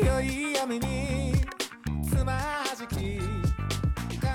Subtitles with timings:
[0.00, 1.32] 強い闇に
[2.02, 3.20] つまじき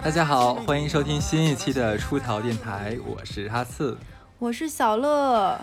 [0.03, 3.97] 大家好，欢迎收听新一期的出逃电台，我是哈刺。
[4.39, 5.59] 我是小乐，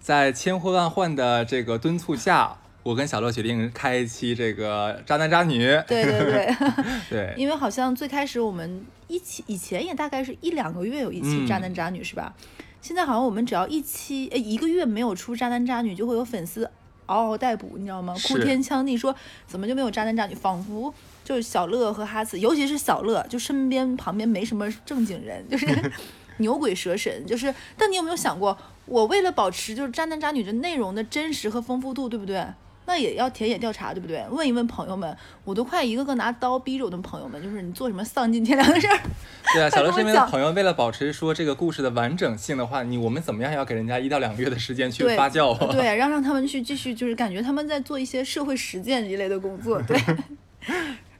[0.00, 5.60] 在千呼万唤的这个敦促下，我跟小乐决定开一期这个渣男渣女。
[5.88, 6.56] 对对对，
[7.10, 12.32] 对，因为好像最开始我们一起以前也大概是一两个月有一期嗯渣男渣女、是吧？
[12.80, 16.70] 现在好像我们只要一期呃一个月没有出渣男渣女，就会有粉丝
[17.07, 18.15] 嗷嗷待哺，你知道吗？
[18.27, 19.13] 哭天抢地说
[19.45, 20.35] 怎么就没有渣男渣女？
[20.35, 20.93] 仿佛
[21.25, 25.65] 就是小乐和哈子，尤其是小乐，就身边旁边没什么正经人，就是
[26.37, 27.53] 牛鬼蛇神，就是。
[27.77, 32.45] 但你有没有想过，我为了保持就是渣男渣女的内容的真实和丰富度，对不对？
[32.87, 34.25] 那也要田野调查，对不对？
[34.31, 38.97] 问一问朋友们，我都快一个个拿刀逼着我的朋友们，就是你做什么丧尽天良的事儿？
[39.53, 45.51] 对啊， 小乐快跟我讲身边的朋友为了保持说这个故事的完整性的话，你我们怎么样也要给人家一到两个月的时间去发酵。
[45.53, 49.99] 啊对， 让让他们去继续，就是感觉他们在做一些社会实践一类的工作，对。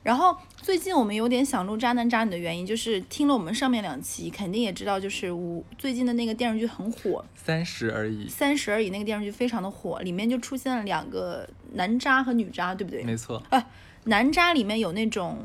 [0.02, 13.02] 然后最近我们有点想录渣男渣女的原因，就是听了我们上面两期，肯定也知道，就是我最近的那个电视剧很火，三十而已，三十而已》那个电视剧非常的火，里面就出现了两个男渣和女渣，对不对？
[13.02, 13.42] 没错，
[14.04, 15.38] 男渣里面有那种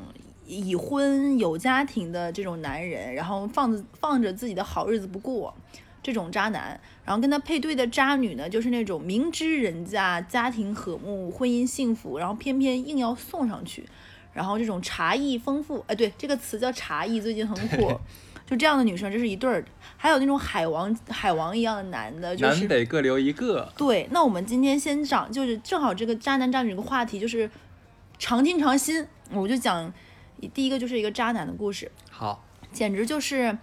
[0.46, 5.54] 已婚有家庭的这种男人，然后放着放着自己的好日子不过，
[6.02, 6.80] 这种渣男。
[7.04, 13.84] 然后跟他配对的渣女呢，就是那种明知人家家庭和睦、婚姻幸福，然后偏偏硬要送上去。
[14.34, 18.00] 然后这种茶艺丰富，哎，对，这个词叫茶艺，最近很火。
[18.46, 19.64] 就这样的女生，这是一对儿。
[19.96, 23.72] 还有那种海王海王一样的男的，就是南北各留一个。
[23.78, 27.50] 对，那我们今天先讲，就是正好这个渣男渣女这个话题，就是
[28.20, 29.92] 常听常新，我就讲
[30.54, 33.58] 第一个就是一个渣男的故事，好，简直就是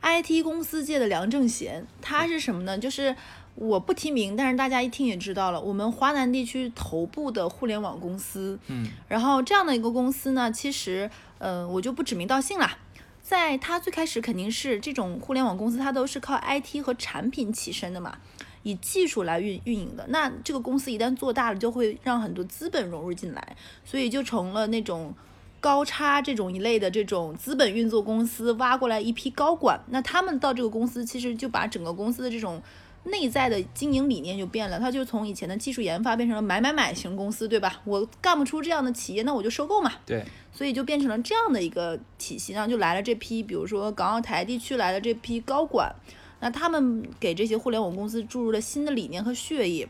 [0.00, 1.86] IT 公司界的梁正贤。
[2.00, 2.78] 他是什么呢？
[2.78, 3.14] 就是
[3.54, 8.58] 我不提名，但是大家一听也知道了，我们华南地区头部的互联网公司。
[8.68, 12.78] 嗯，然后这样的一个公司呢，其实，呃，我就不指名道姓啦。
[13.22, 18.18] 在它最开始肯定是这种互联网公司，它都是靠 IT 和产品起身的嘛，
[18.62, 20.04] 以技术来运运营的。
[20.08, 25.14] 那这个公司一旦做大了，就会让很多资本融入进来，所以就成了那种
[25.60, 29.80] 高差这种一类的这种资本运作公司挖过来一批高管。
[29.90, 32.60] 那他们到这个公司，其实就把整个公司的这种
[33.04, 37.80] 内在的经营理念就变了，它就从以前的技术研发变成了买买买型公司，对吧？
[37.84, 39.92] 我干不出这样的企业，那我就收购嘛。
[40.06, 45.92] 对，所以就变成了这样的一个体系，然后就来了这批，比如说港澳台地区来的这批高管，
[46.40, 49.88] 那他们给这些互联网公司注入了新的理念和血液。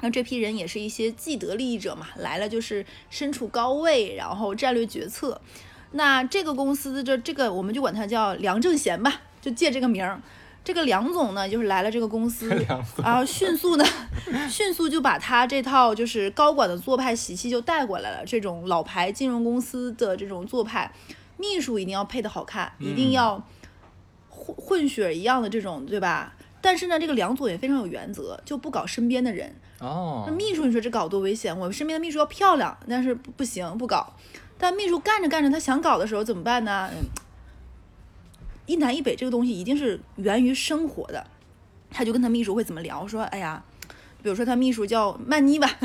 [0.00, 5.40] 那这批人也是一些既得利益者嘛，来了就是身处高位，然后战略决策。
[5.92, 10.20] 那这个公司的这这个我们就管它叫梁正贤吧，就借这个名儿。
[10.64, 12.48] 这个梁总呢，就是来了这个公司，
[13.02, 13.84] 然后迅速的，
[14.48, 18.24] 迅速就把他这套就是高管的做派习气就带过来了。
[18.24, 20.92] 这种老牌金融公司的这种做派，
[21.36, 23.44] 秘书一定要配的好看，一定要
[24.28, 26.34] 混混血一样的这种，对吧？
[26.60, 29.52] 但是呢，这个梁总也非常有原则，就不搞身边的人。
[29.80, 31.52] 哦那，秘书，你说这搞多危险？
[31.58, 34.12] 我们身边的秘书要漂亮，但是不不行，不搞。
[34.58, 36.88] 但秘书干着干着，他想搞的时候怎么办呢？
[38.72, 41.22] 一南一北这个东西一定是源于生活的。
[41.90, 43.06] 他就跟他秘书会怎么聊？
[43.06, 43.62] 说，哎呀，
[44.22, 45.68] 比如说他秘书叫曼妮吧，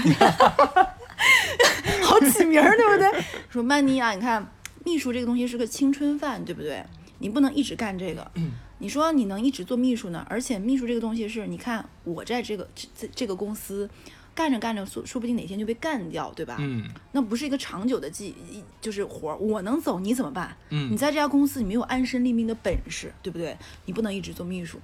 [2.01, 3.23] 好起名儿，对不对？
[3.49, 4.49] 说曼妮啊，你看
[4.85, 6.81] 秘书这个东西是个青春饭，对不对？
[7.19, 8.31] 你不能一直干这个。
[8.79, 10.25] 你说你能一直做秘书呢？
[10.29, 13.89] 而且秘书这个东西是，你看我在这个这这这个公司
[14.37, 16.57] 干着干着，说说不定哪天就被干掉，对吧？
[16.59, 18.35] 嗯那不是一个长久的计，
[18.79, 19.37] 就是活儿。
[19.37, 20.55] 我能走，你怎么办？
[20.69, 23.57] 嗯你在这家公司，你没有安身立命的本事，对不对？
[23.85, 24.79] 你不能一直做秘书，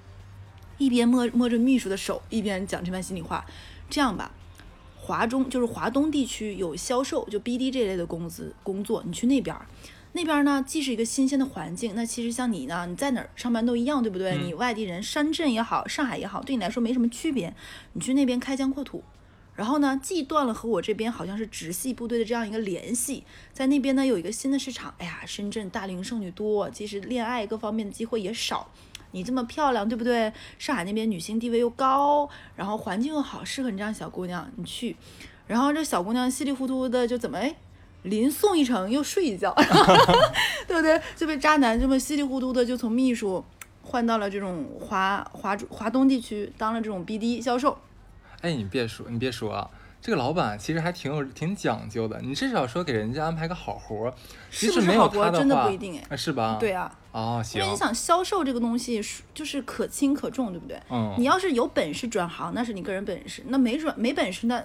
[0.80, 3.46] 一边摸摸着秘书的手，一边讲这番心里话。
[3.92, 4.32] 这样吧，
[5.00, 9.68] 华中就是华东地区有销售，就 BD 这类的工资工作，你去那边儿。
[10.16, 14.32] 那边儿呢，既是一个新鲜的环境，那其实像你呢，你在哪儿上班都一样，对不对？
[14.34, 17.54] 嗯你外地人，深圳也好，上海也好，对你来说没什么区别。
[17.94, 19.04] 你去那边开疆扩土，
[19.56, 23.24] 然后呢，既断了和我这边好像是直系部队的这样一个联系，
[23.54, 24.94] 在那边呢有一个新的市场。
[24.98, 28.68] 哎呀，深圳大龄剩女多，其实恋爱各方面的机会也少。
[29.12, 30.34] 你这么漂亮，对不对？
[30.58, 34.96] 上海那边女性地位又高，然后环境又好，适合你这样小姑娘，你去。
[35.46, 37.56] 然后这小姑娘稀里糊涂的就怎么哎，
[38.02, 39.54] 临送一程又睡一觉，
[40.68, 41.00] 对不对？
[41.16, 43.46] 就被渣男这么稀里糊涂的就从秘书
[43.84, 47.78] 换到了这种华华华东地区当了这种 BD 销售。
[48.44, 49.70] 哎，你别说，你别说啊，
[50.02, 52.20] 这个老板其实还挺有挺讲究的。
[52.22, 54.14] 你至少说给人家安排个好活儿，
[54.52, 56.58] 即是不使没有是好活真的话，不一定哎啊是吧？
[56.60, 60.78] 对啊，哦，行因为，你想销售这个东西是就是可轻可重，对不对？
[60.90, 64.62] 嗯，你要是有本事转行，那是你个人本事；那没转没本事，那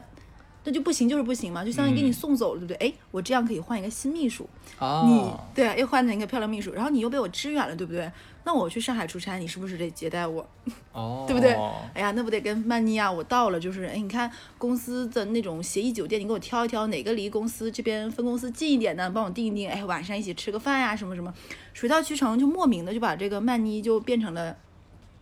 [0.65, 2.89] 那就不行就是不行嘛，就相当于给你嗯送走了，对不对？
[2.89, 8.11] 哎，我这样可以换一个新秘书，你哦，对啊，又换成一个漂亮秘书，然后你又被我支援了，对不对？
[8.45, 10.47] 那我去上海出差，你是不是得接待我？
[10.93, 11.53] 哦，对不对？
[11.95, 19.69] 哎呀，那不得跟曼妮啊，我到了就是，哎，你看公司的那种协议酒店，你给我挑一挑哪个离公司这边分公司近一点的，帮我订一订。
[19.69, 21.33] 哎，晚上一起吃个饭呀、什么什么，
[21.73, 24.57] 水到渠成，就莫名的就把这个曼妮就变成了，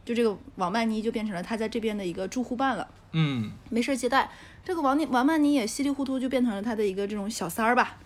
[0.04, 2.88] 就这个王曼妮就变成了他在这边的一个住户办了。
[3.12, 4.30] 嗯，没事儿接待。
[4.66, 7.98] 这个王妮王曼妮也稀里糊涂就变成了他的一个这种小三儿吧，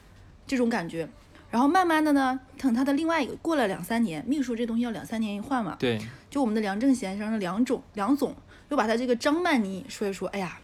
[0.46, 1.08] 这种感觉。
[1.50, 5.98] 然后慢慢的呢，等他的另外一个过了两三年，秘书这东西要两三年一换嘛，对，
[6.28, 8.36] 就我们的梁正贤先生梁总梁总
[8.68, 10.60] 又把他这个张曼妮说一说，哎呀，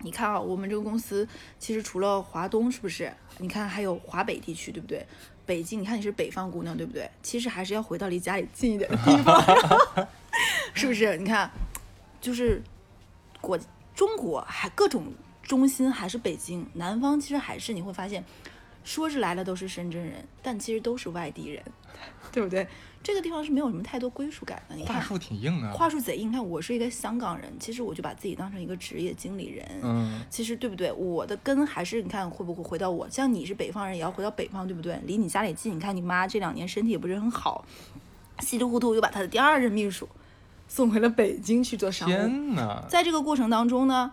[0.00, 1.26] 你看啊，我们这个公司
[1.58, 3.10] 其实除了华东是不是？
[3.38, 5.06] 你看还有华北地区，对不对？
[5.46, 7.10] 北京，你看你是北方姑娘，对不对？
[7.22, 9.42] 其实还是要回到离家里近一点的地方，
[10.74, 11.16] 是不是？
[11.16, 11.50] 你看，
[12.20, 12.62] 就是
[13.40, 13.58] 国
[13.94, 15.12] 中国还各种
[15.42, 18.24] 中心还是北京，南方其实还是你会发现，
[18.82, 21.62] 说是来了都是深圳人，但其实都是外地人，
[22.32, 22.66] 对不对？
[23.02, 24.74] 这个地方是没有什么太多归属感的。
[24.74, 25.70] 你看，话术挺硬啊。
[25.72, 26.30] 话术贼硬。
[26.30, 29.68] 你看，我是一个香港人，其实我就把自己当成一个职业经理人。
[29.82, 30.90] 嗯，其实对不对？
[30.90, 33.06] 我的根还是你看会不会回到我？
[33.10, 34.98] 像你是北方人，也要回到北方，对不对？
[35.04, 35.76] 离你家里近。
[35.76, 37.66] 你看你妈这两年身体也不是很好，
[38.38, 40.08] 稀里糊涂又把她的第二任秘书
[40.66, 42.10] 送回了北京去做商务。
[42.10, 42.84] 天哪！
[42.88, 44.12] 在这个过程当中呢，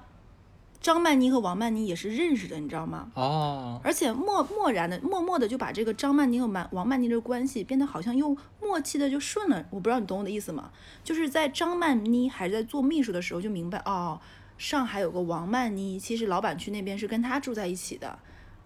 [0.79, 3.09] 张曼妮和王曼妮也是认识的，你知道吗？
[3.15, 9.65] 哦，而且默默然的、默默的就把这个张曼妮和曼王曼妮这个关系变得好像又默契的就顺了。
[9.69, 10.71] 我不知道你懂我的意思吗？
[11.03, 14.19] 就是在张曼妮还在做秘书的时候就明白哦，
[14.57, 18.19] 上海有个王曼妮，其实老板去那边是跟她住在一起的。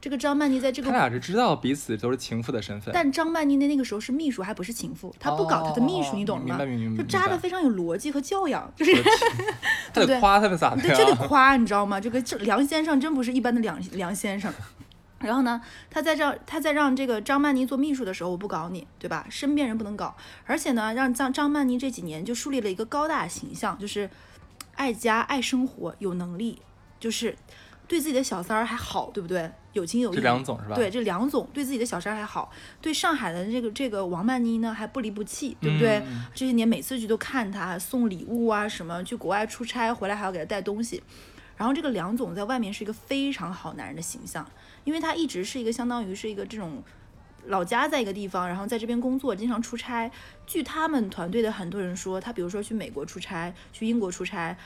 [0.05, 2.93] 这个张曼妮在这个他俩是知道彼此都是情妇的身份。
[2.93, 6.57] 但张曼妮那那个时候是秘书，还不是情妇，她不搞她的秘书，哦你懂了吗？
[6.57, 8.93] 明白明白就扎的非常有逻辑和教养，就是
[9.91, 11.15] 他得夸他们咋的对，就得？
[11.27, 11.99] 夸，你知道吗？
[11.99, 14.53] 这个这梁先生真不是一般的梁梁先生。
[15.17, 15.59] 然后呢，
[15.89, 19.25] 他在让他在让这个张曼妮做秘书的时候，我不搞你，对吧？
[19.31, 20.15] 身边人不能搞，
[20.45, 24.07] 而且呢，让张张曼妮这几年就树立了一个高大形象，就是
[24.75, 26.61] 爱家、爱生活、有能力，
[26.99, 27.35] 就是
[27.87, 29.49] 对自己的小三儿还好，对不对？
[29.75, 30.15] 有情有义。
[30.15, 30.75] 这梁总是吧？
[30.75, 32.51] 对，这梁总对自己的小三还好，
[32.81, 35.99] 对上海的这个这个王曼妮呢还不离不弃，对不对？
[36.07, 41.03] 嗯这些年每次去都看她送礼物啊，什么去国外出差回来还要给她带东西。
[41.57, 44.45] 然后这个梁总在外面是一个非常好男人的形象，
[44.83, 46.83] 因为他一直是一个相当于是一个这种
[47.45, 50.11] 老家在一个地方，然后在这边工作，经常出差。
[50.45, 54.57] 据他们团队的很多人说，他比如说去美国出差，去英国出差，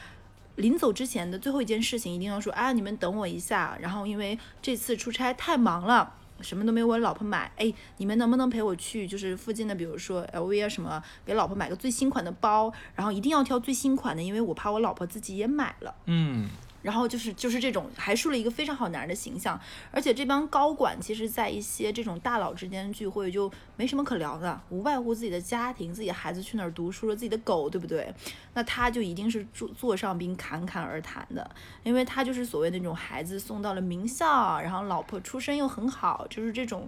[0.60, 3.78] 临走之前的最后一件事情，一定要说啊，你们等我一下。
[3.82, 6.14] 然后因为这次出差太忙了。
[6.42, 9.06] 什么都没有我老婆买，哎，你们能不能陪我去？
[9.06, 15.94] 就是附近的，比如说 LV 啊什么，给老婆买个最新款的包，然后一定要挑最新款的，因为我怕我老婆自己也买了。
[16.06, 16.48] 嗯，
[16.82, 19.60] 然后就是就是这种，还树了一个非常好男人的形象，
[19.92, 28.14] 而且这帮高管其实，在一些这种大佬之间聚会就没什么可聊的，无外乎自己的家庭、自己的孩子去哪儿读书了、自己的狗，对不对？
[28.54, 31.50] 那他就一定是坐坐上宾侃侃而谈的，
[31.84, 36.88] 因为他就是所谓那种孩子送到了名校，然后老婆出身又很好，就是这种。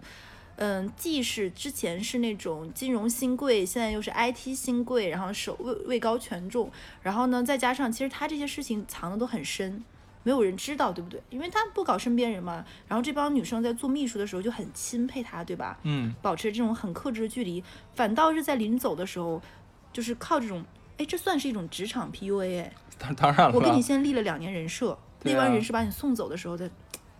[0.57, 6.71] 嗯，既是之前是那种金融新贵，现在又是 IT 新贵，然后手位位高权重，
[7.01, 9.83] 然后呢，再加上其实他这些事情藏的都很深，
[10.23, 11.21] 没有人知道，对不对？
[11.29, 12.63] 因为他不搞身边人嘛。
[12.87, 15.79] 然后这帮女生在做秘书的时候就很钦佩他，对吧？
[15.83, 17.63] 嗯，保持这种很克制的距离，
[17.95, 19.41] 反倒是在临走的时候，
[19.91, 20.63] 就是靠这种，
[20.97, 22.73] 哎，这算是一种职场 PUA 哎。
[22.99, 26.69] 当当然了，我跟你先立了两年人设，对啊立完人设把你送走的时候再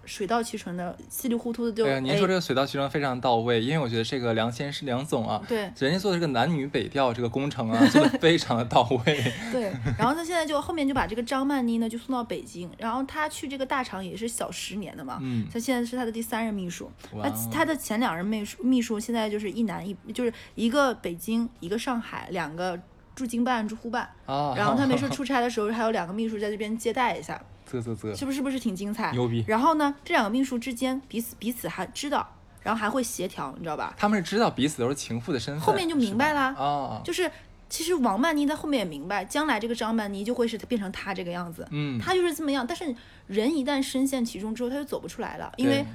[0.06, 9.34] 水到渠成的、稀里糊涂的就，哎呀，您说这个水到渠成非常到位，因为我觉得这个梁先生梁总啊，对人家做的这个男女北调这个工程啊，做的非常的到位。
[9.52, 22.80] 对，然后他现在就后面就把这个张曼妮呢就送到北京，然后他去这个大厂也是小十年的嘛，嗯他现在是他的第三任秘书，那他的前两任秘书秘书现在就是一男一，就是一个北京，一个上海，两个
[23.14, 27.40] 驻京办驻沪办，啊，然后 他没事出差的时候还有两个秘书在这边接待一下，
[27.80, 29.12] 啧啧啧，是不是是不是挺精彩？
[29.12, 29.46] 牛逼。
[29.48, 32.28] 然后呢，这两个秘书之间彼此彼此还知道，
[32.64, 33.94] 然后还会协调，你知道吧？
[33.98, 36.64] 他们是知道彼此都是情妇的身份，后面就明白啦是吧？
[36.64, 37.32] 啊，就是
[37.70, 42.66] 其实王曼妮在后面也明白，将来这个张曼妮就会是变成她这个样子，嗯，她就是这么样。
[42.68, 42.94] 但是
[43.28, 45.86] 人一旦深陷其中之后，他就走不出来了，因为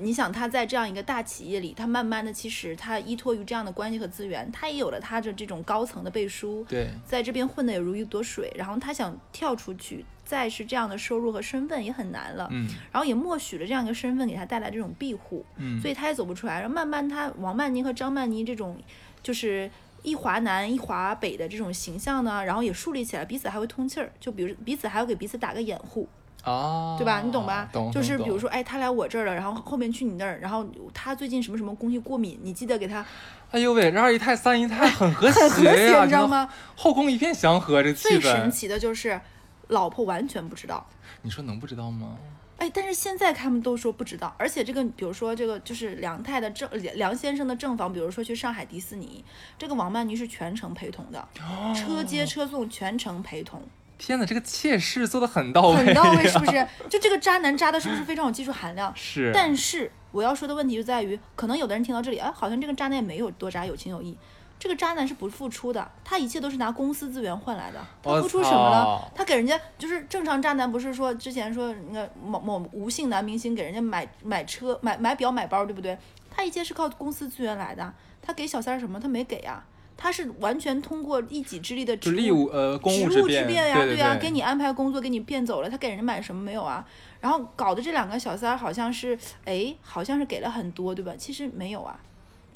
[0.00, 16.60] 你想他在这样一个大企业里，他慢慢的其实他依托于这样的关系和资源，他也有了他的这种高层的背书，对，在这边混的也如鱼得水，然后他想跳出去，再是这样的收入和身份也很难了，嗯然后也默许了这样一个身份给他带来这种庇护，嗯，所以他也走不出来。
[16.60, 18.76] 然后慢慢他王曼妮和张曼妮这种
[19.22, 19.70] 就是
[20.02, 26.08] 一华南一华北的这种形象呢，然后也树立起来，彼此还会通气儿，就比如彼此还要给彼此打个掩护。
[26.44, 27.22] 哦，对吧？
[27.22, 27.68] 你懂吧？
[27.72, 30.64] 懂，就是比如说，哎，他来我这儿了，然后后面去你那儿，然后
[30.94, 33.04] 他最近什么什么东西过敏，你记得给他
[33.50, 36.48] 哎呦喂，这二姨太三姨太很和谐很和谐，你知道吗？
[36.76, 38.48] 后宫一片祥和，这气最神。
[38.48, 39.20] 奇的就是，
[39.68, 40.86] 老婆完全不知道。
[41.22, 42.16] 你说能不知道吗？
[42.58, 49.22] 哎，但是现在他们都说不知道，而且这个，比如说这个就是梁太的正梁先生的正房，比如说去上海迪士尼，
[49.58, 51.28] 这个王曼妮是全程陪同的，
[51.74, 53.62] 车接车送全程陪同，
[53.98, 56.46] 天哪，这个妾室做的很到位，很到位，是不？
[56.50, 56.66] 是？
[56.88, 58.90] 就这个渣男渣的是不是非常有技术含量？
[58.96, 64.16] 是，但是我要说的问题就在于，可能有的人听到这里，哎，好像这个渣男也没有多渣，有情有义。
[64.58, 67.78] 这个渣男是不付出的，他一切都是拿公司资源换来的。
[68.02, 69.12] 他付出什么了？
[69.14, 75.96] 他给人家就是正常渣男，不是说之前说那个某某吴姓男明星给人家买买车、买买表、买包，对不对？
[76.30, 77.92] 他一切是靠公司资源来的。
[78.22, 78.98] 他给小三什么？
[78.98, 79.64] 他没给啊，
[79.96, 86.84] 他是完全通过一己之力的就职利务呃公务职务之便，呀，对呀、对给你安排工作，给你变走了，他给人家买什么没有啊？
[87.20, 91.12] 然后搞的这两个小三好像是，哎，好像是给了很多，对吧？
[91.16, 91.98] 其实没有啊，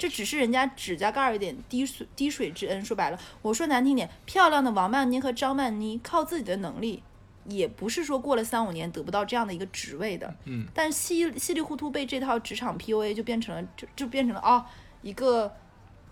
[0.01, 2.83] 这只是人家指甲盖儿一点滴水滴水之恩。
[2.83, 7.03] 说白了，我说难听点，漂亮的王曼妮和张曼妮靠自己的能力，
[7.45, 10.33] 也不是说过了三五年得不到这样的一个职位的。
[10.45, 14.65] 嗯，但稀稀里糊涂被这套职场 PUA 就变成了就就变成了啊、
[15.03, 15.55] 一个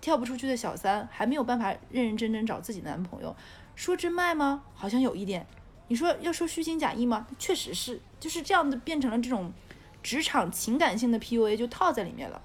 [0.00, 3.34] 跳不出去的小三，还没有办法认认真真找自己男朋友。
[3.74, 4.62] 说真卖吗？
[4.72, 5.44] 好像有一点。
[5.88, 7.26] 你说要说虚情假意吗？
[7.40, 9.52] 确实是，就是这样的变成了这种
[10.00, 12.40] 职场情感性的 PUA 就套在里面了。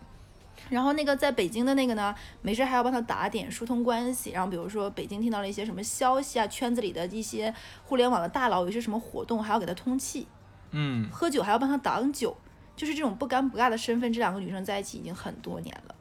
[0.70, 4.32] 然后那个在北京的那个呢，没事还要帮他打点疏通关系。
[4.32, 7.54] 然后比如说北京听到了一些什么消息啊，圈子里的一些
[7.84, 10.28] 互联网的大佬有一些什么活动，还要给他通气。
[10.72, 12.36] 嗯，喝酒还要帮他挡酒，
[12.76, 15.96] 就是这种不尴不尬的身份，这两个女生在一起已经很多年了。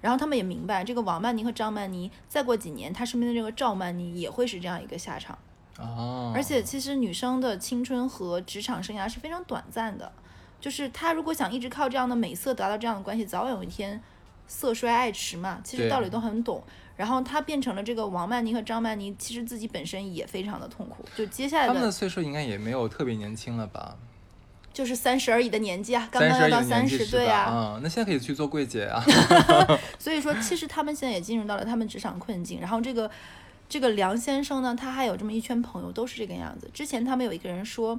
[0.00, 5.36] 然后他们也明白，这个王曼妮和张曼妮，再过几年，她身边的这个赵曼妮也会是这样一个下场。
[5.78, 10.12] 哦，而且其实女生的青春和职场生涯是非常短暂的，
[10.60, 14.00] 就是他如果想一直靠这样的美色得到这样的关系，早晚有一天
[14.46, 16.62] 色衰爱弛嘛，其实道理都很懂。
[16.96, 21.04] 然后他变成了这个王曼妮和张曼妮，其实自己本身也非常的痛苦。
[21.16, 23.96] 就接下来他们的岁数应该也没有特别年轻了吧？
[24.72, 27.50] 就是三十而已的年纪啊，刚刚要到三十对啊。
[27.52, 29.02] 嗯，那现在可以去做柜姐啊。
[29.98, 32.60] 所以说，其实他们现在也进入到了他们职场困境。
[32.60, 33.10] 然后这个
[33.68, 36.70] 这个梁先生呢，他还有这么一圈朋友，都是这个样子。
[36.72, 37.98] 之前他们有一个人说，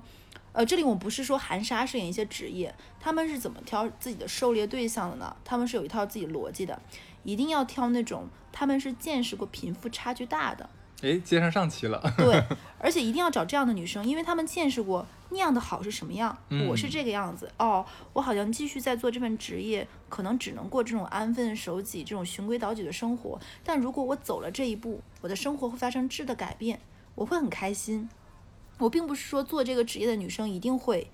[0.51, 5.36] 呃，这里我不是说含沙射影一些职业，他们是怎么挑自己的狩猎对象的呢？
[5.46, 6.82] 他们是有一套自己逻辑的，
[7.24, 10.70] 一定要挑那种他们是见识过贫富差距大的，
[11.01, 12.01] 哎，接上上期了。
[12.18, 12.44] 对，
[12.79, 16.36] 而且一定要找这样的女生，因为她们见识过那样的好是什么样，
[16.68, 23.39] 我是嗯这个样子哦，我好像继续在做这份职业，可能只能过这种安分守己、这种循规蹈矩的生活。
[23.63, 26.79] 但如果我走了这一步，我的生活会发生质的改变，
[27.13, 28.10] 我会很开心。
[28.79, 31.12] 我并不是说做这个职业的女生一定会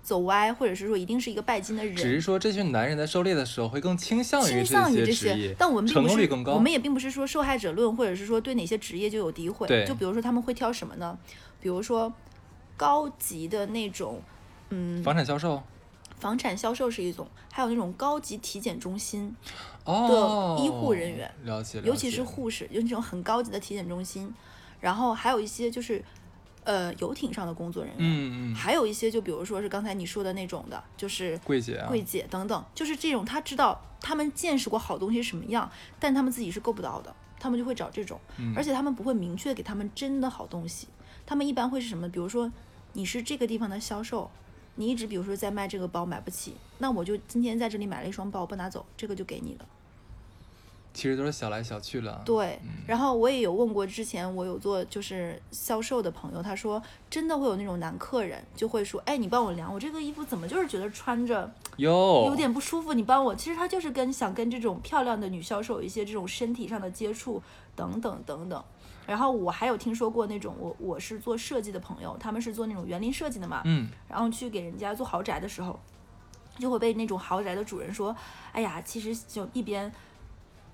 [0.00, 6.28] 走歪，或者是说一定是一个拜金的人，只是说这群男人在狩猎的时候会更倾向于倾向于这这些职业，但我们并成不是。
[6.50, 9.66] 我们也并不是说受害者论，或者是说对哪些职业就有诋毁。
[9.66, 11.18] 对就比如说他们会挑什么呢？
[11.60, 12.12] 比如说
[12.76, 14.22] 高级的那种，
[14.70, 15.62] 嗯，房产销售
[16.20, 19.34] 房产销售是一种，还有那种高级体检中心，
[19.84, 24.32] 的，医护人员了解，了尤其是护士，有那种很高级的体检中心，
[24.80, 26.02] 然后还有一些就是，
[26.68, 40.88] 呃，游艇上的工作人员，嗯嗯，还有一些就比如说是刚才你说的那种的，就是柜姐啊，柜姐等等，就是这种他知道他们见识过好东西是什么样，但他们自己是够不到的，他们就会找这种，嗯而且他们不会明确给他们真的好东西，
[41.24, 42.06] 他们一般会是什么？
[42.06, 42.52] 比如说
[42.92, 44.30] 你是这个地方的销售，
[44.74, 49.66] 你一直比如说在卖这个包买不起，那我就今天在这里买了一双包，不拿走，这个就给你了。
[50.98, 52.20] 其实都是小来小去了。
[52.24, 63.32] 对，然后我也有问过，之前我有做就是销售的朋友，他说真的会有那种男客人就会说，哎，你帮我量，我这个衣服怎么就是觉得穿着有，有点不舒服，你帮我。
[63.32, 67.40] 其实他就是跟想跟这种漂亮的女销售有一些这种身体上的接触
[67.76, 68.64] 等等等等。
[69.06, 75.78] 然后我还有听说过那种我我是做设计的朋友，他们是做那种园林设计的嘛，嗯，然后去给人家做豪宅的时候，
[76.58, 78.14] 就会被那种豪宅的主人说，
[78.50, 79.90] 哎呀，其实就一边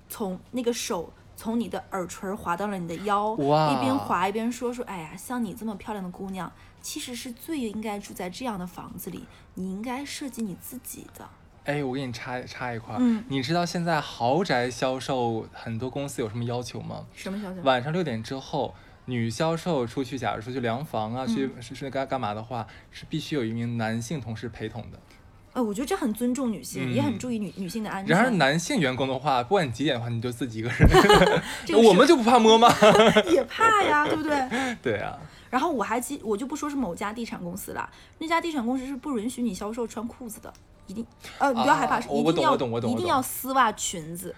[0.08, 1.12] 从那个手。
[1.36, 11.28] 从你的耳垂儿滑到了你的腰，哇一边滑一边说说，哎呀，像你这么漂亮的姑娘，其实是最应该住在这样的房子里，你应该设计你自己的。
[11.64, 17.04] 哎，我给你插插一块儿，嗯你知道现在豪宅销售很多公司有什么要求吗？
[17.12, 17.60] 什么要求？
[17.62, 18.72] 晚上六点之后，
[19.06, 25.00] 女销售出去，假如说去量房啊，去嗯是是干干嘛的话，是必须有一名男性同事陪同的。
[25.54, 28.14] 呃，我觉得这很尊重女性，也很嗯注意女女性的安全。
[28.14, 30.76] 然而男性员工的话，不管你几点的话，你就自己一个人，
[31.64, 32.68] 这个我们就不怕摸吗？
[33.30, 34.48] 也怕呀，对不对？
[34.82, 35.16] 对啊，
[35.50, 40.52] 然后我还记，我就不说是某家地产公司了，那家地产公司是不允许你销售穿裤子的，
[40.88, 41.06] 一定，
[41.38, 44.34] 呃，你不要害怕，一定要我懂我懂一定要丝袜裙子，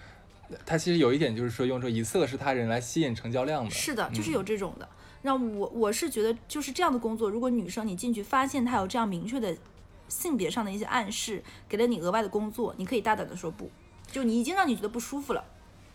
[0.65, 3.71] 他其实有一点就是说，用这以色是他人来吸引成交量的。
[3.71, 4.87] 是的，就是嗯有这种的。
[5.23, 9.53] 那我我是觉得，就是这样的工作，如果女生你进去发现她有这样明确的
[10.07, 13.69] 性别上的一些暗示，给了你额外的工作，你可以大胆的说不，
[14.11, 15.43] 就你已经让你觉得不舒服了。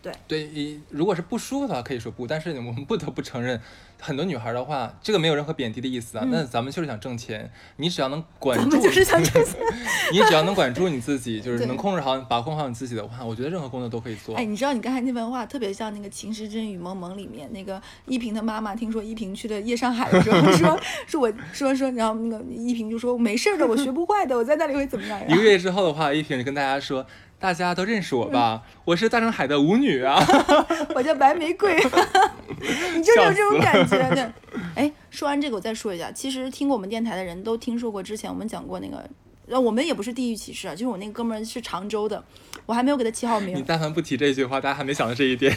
[0.01, 3.61] 对，对如果是不舒服的话，可以说不，但是我们不得不承认，
[4.03, 6.27] 很多女孩的话，这个没有任何贬低的意思啊。
[6.29, 9.55] 那咱们就是想挣钱，你只要能管住，嗯咱们就是想挣钱。
[10.11, 14.35] 你只要能管住你自己，就是能控制好、把控好你自己的话，我觉得任何工作都可以做。
[14.35, 25.21] 哎，你知道你刚才那番话特别像那个《情深深雨蒙蒙》里面那个依萍的妈妈，听说依萍去了夜上海的时候说， 说我说说，然后那个依萍就说没事儿的，我学不坏的，我在那里会怎么样？
[25.29, 27.05] 一个月之后的话，依萍就跟大家说。
[27.43, 30.17] 大家都认识我吧，我是大上海的舞女啊。
[30.95, 31.75] 我叫白玫瑰，
[32.95, 34.25] 你就是有这种感觉笑对。
[34.75, 39.03] 哎，说完这个，我再说一下，其实听过我们电台的人都听说过，之前我们讲过那个，
[39.49, 42.23] 呃，我们也不是地域歧视啊，就是我那个哥们儿是常州的，
[42.65, 45.53] 我还没有给他起好名你，但凡不提这句话，大家还没想到这一点。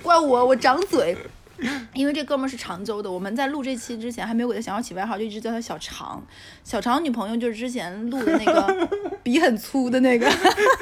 [0.00, 1.16] 怪我，我长嘴。
[1.94, 6.22] 因为这哥们儿是常州的，我们在录这期之前还没有给他想要起外号，就一直叫他小常。
[6.62, 8.88] 小常女朋友就是之前录的那个
[9.22, 10.30] 笔很粗的那个，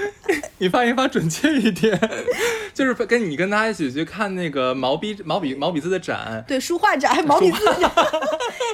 [0.59, 1.99] 你发音发准确一点，
[2.73, 7.91] 就是跟你跟他一起去看那个毛笔毛笔毛笔字的展，对，书画展，毛笔字展。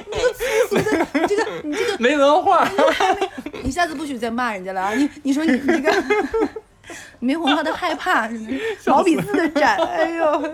[0.05, 2.67] 你这个粗俗的，你这个你这个没文化。
[3.61, 4.93] 你下次不许再骂人家了啊！
[4.93, 6.03] 你你说你你这个
[7.19, 8.29] 没文化的害怕，
[8.85, 10.53] 毛笔字的展，哎呦，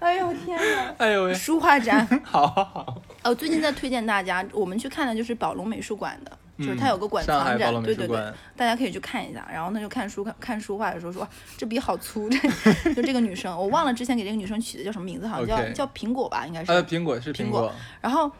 [0.06, 0.94] 哎呦天哪！
[0.96, 9.46] 哎呦喂，书画展， 好好好，哦，最近在推荐大家，我们去看的就是宝龙美术馆的，就是它有个馆嗯上海藏展，宝龙美对对对，大家可以去看一下。
[9.52, 11.28] 然后呢，就看书看看书画的时候说，
[11.58, 12.38] 这笔好粗，这
[12.96, 16.72] 就这个女生，我忘了之前给这个女生取的叫什么名字，好像叫叫苹果吧，应该是。
[16.72, 18.32] 呃，苹果是苹苹果然后，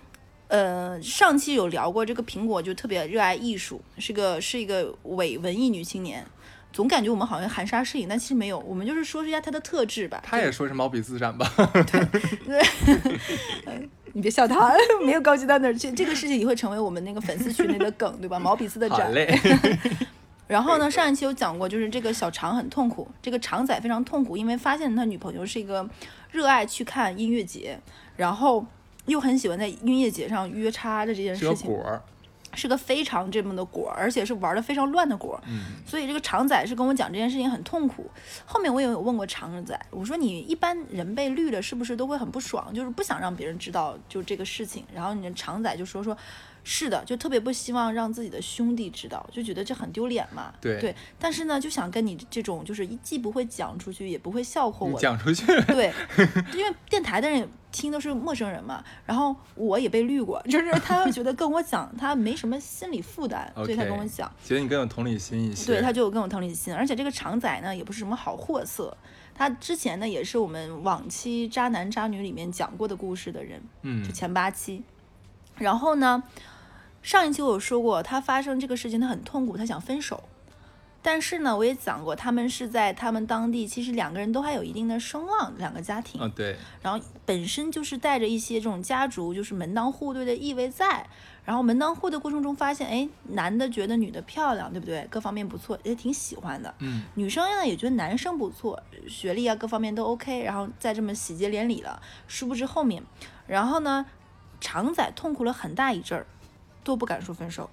[0.49, 6.27] 呃，上期有聊过这个苹果就特别热爱艺术，是个是一个伪文艺女青年。
[6.73, 10.23] 总感觉我们好像含沙射影，但其实没有，我们就是说一下他的特质吧。
[10.25, 11.53] 他也说是毛笔字展吧？
[12.47, 12.63] 对
[14.13, 14.73] 你别笑他，
[15.05, 15.91] 没有高级到哪儿去。
[15.93, 18.39] 这个事情也会成为我们那个粉丝群里的梗，对吧？
[18.41, 19.13] 毛笔字的展。
[20.49, 25.89] 然后呢，上一期有讲过，就是这个小常很痛苦，这个常仔非常痛苦，因为发现他女朋友是一个
[26.33, 27.79] 热爱去看音乐节，
[28.17, 28.67] 然后
[29.07, 31.69] 又很喜欢在音乐节上约叉的这件事情。
[31.71, 32.03] 果儿。
[32.61, 35.41] 是个非常这么的果儿，而且是玩的非常乱的果
[35.87, 38.11] 所以这个常仔是跟我讲这件事情很痛苦。
[38.45, 44.85] 后面我也有问过常仔，我说你一般人被绿了是不是都会很不爽，就是不想让别人知道就这个事情。
[44.95, 46.17] 然后你的常仔就说说。
[46.63, 50.53] 是的，就特别不希望让自己的兄弟知道，就觉得这很丢脸嘛。
[50.61, 55.93] 对对，但是呢，就想跟你这种，就是既不会讲出去，也不会笑话我，讲出去，对，
[56.55, 65.67] 因为电台的人听都是陌生人嘛，然后我也被绿过，就是他会觉得跟我讲，他没什么心理负担， 所以他跟我讲，觉得你更有同理心一些。
[65.67, 68.97] 对，他就有更有同理心，而且这个长仔呢也不是什么好货色，
[69.35, 74.83] 他之前呢也是我们往期渣男渣女里面讲过的故事的人，嗯就前八期，
[75.61, 76.25] 然后呢，
[77.03, 80.25] 上一期我有说过，他发生这个事情他很痛苦，他想分手。
[81.03, 86.21] 但是呢，我也讲过，他们是在他们当地，其实两个人都还有一定的声望，两个家庭。
[86.21, 91.07] 嗯，对，然后本身就是带着一些这种家族就是门当户对的意味在，
[91.43, 95.07] 然后门当户对过程中发现，哎，男的觉得女的漂亮，对不对？
[95.09, 96.75] 各方面不错，也挺喜欢的。
[96.81, 102.03] 嗯，女生呢也觉得男生不错，学历啊各方面都 OK，然后再这么喜结连理了。
[102.29, 103.03] 殊不知后面，
[103.47, 104.05] 然后呢，
[104.61, 106.27] 常仔痛苦了很大一阵儿，
[106.85, 107.69] 都不敢说分手。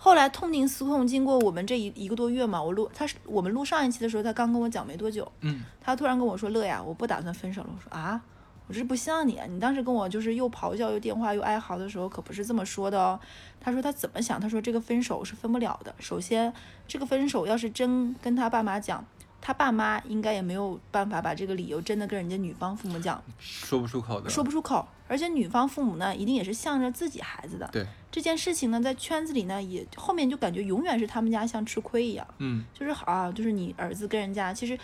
[0.00, 8.22] 后来痛定思痛，经过我们这一一个多月嘛，我录他是我们录上一期的时候，他刚跟我讲没多久，嗯，他突然跟我说：“乐呀，我不打算分手了。”我说：“啊，
[8.68, 9.44] 我这是不像你啊！
[9.46, 13.18] 你当时跟我就是又咆哮又电话又哀嚎的时候，可不是这么说的哦。”
[13.60, 14.40] 他说他怎么想？
[14.40, 15.92] 他说这个分手是分不了的。
[15.98, 16.54] 首先，
[16.86, 19.04] 这个分手要是真跟他爸妈讲，
[19.40, 24.86] 他爸妈应该也没有办法把这个理由真的跟人家女方父母讲，说不出口的，说不出口。
[25.06, 27.66] 而且女方父母呢，一定也是向着自己孩子的。
[27.72, 32.26] 对，这件事情呢，在圈子里呢，也后面就感觉永远是他们家像吃亏一样。
[32.36, 34.78] 嗯，就是好啊，就是你儿子跟人家其实，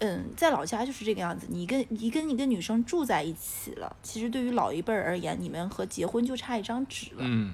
[0.00, 1.46] 嗯，在老家就是这个样子。
[1.48, 7.18] 你跟你跟一个女生住在一起了，其实对于老一辈儿而言，你们和结婚就差一张纸了。
[7.20, 7.52] 嗯，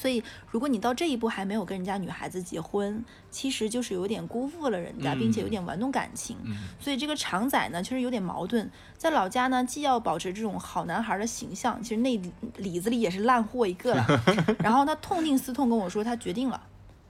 [0.00, 6.38] 所以，如果你到这一步还没有跟人家女孩子结婚，其实就是有点辜负了人家，并且有点玩弄感情。
[6.44, 8.70] 嗯所以这个长仔呢，其实有点矛盾。
[8.96, 14.06] 在老家呢，既要保持这种好男孩的形象，其实内里里子里也是烂货一个了。
[14.64, 16.58] 然后他痛定思痛跟我说，他决定了，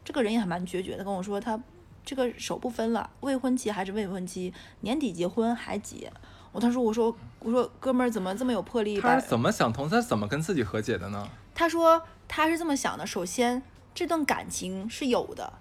[0.05, 1.61] 这个人也还蛮决绝的，跟我说他
[2.05, 6.12] 这个手不分了，未婚妻还是未婚妻，年底结婚还结。
[6.53, 9.00] 我他说我说我说哥们儿怎么这么有魄力？
[9.00, 9.88] 他是怎么想通？
[9.88, 11.29] 他怎么跟自己和解的呢？
[11.61, 13.62] 他说他是这么想的：首先，
[13.94, 15.53] 这段感情是有的，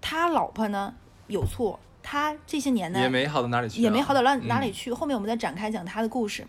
[0.00, 0.92] 他老婆呢
[1.28, 4.92] 有错，他这些年呢也没好到哪里去啊，也没好到哪哪里嗯去。
[4.92, 6.44] 后面我们再展开讲他的故事。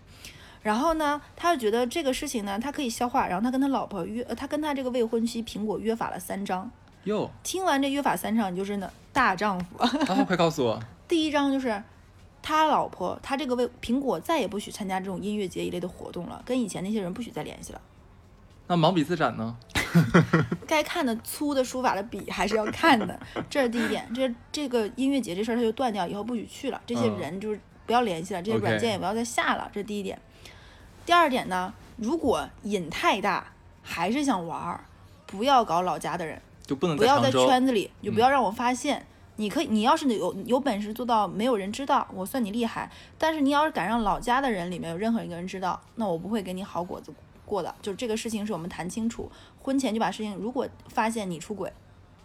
[0.62, 3.28] 然后呢，他就觉得这个事情呢，他可以消化。
[3.28, 6.68] 然后他跟他老婆约，呃，他跟他这个未婚妻苹果约法了三章。
[7.04, 9.78] 哟听完这约法三章，你就真的大丈夫。
[9.78, 9.88] 啊，
[10.26, 11.80] 快告诉我， 第一章就是
[12.42, 17.80] 他老婆，他这个为苹果再也不许参加这种音乐节一类的活动了，跟以前那些人不许再联系了。
[18.68, 19.56] 那毛笔字展呢？
[20.68, 24.06] 该看的粗的书法的笔还是要看的， 这是第一点。
[24.14, 26.80] 这这个音乐节这事儿它就断掉，以后不许去了。
[26.86, 29.68] 这些嗯人就是不要联系了，这些软件也不要再下了。
[29.72, 30.20] 这是第一点。
[31.06, 33.46] 第二点呢，如果瘾太大，
[33.82, 34.84] 还是想玩儿，
[35.26, 37.30] 不要搞老家的人，就不能不要在。
[37.30, 39.06] 圈子里，就不嗯要让我发现。
[39.36, 42.90] 你可以，你要是有有本事做到没有人知道，我算你厉害。
[43.16, 47.10] 但是你要是敢让老家的人里面有任何一个人知道，那我不会给你好果子
[47.48, 47.74] 过的。
[47.82, 49.30] 就这个事情是我们谈清楚，
[49.60, 51.72] 婚前就把事情，如果发现你出轨，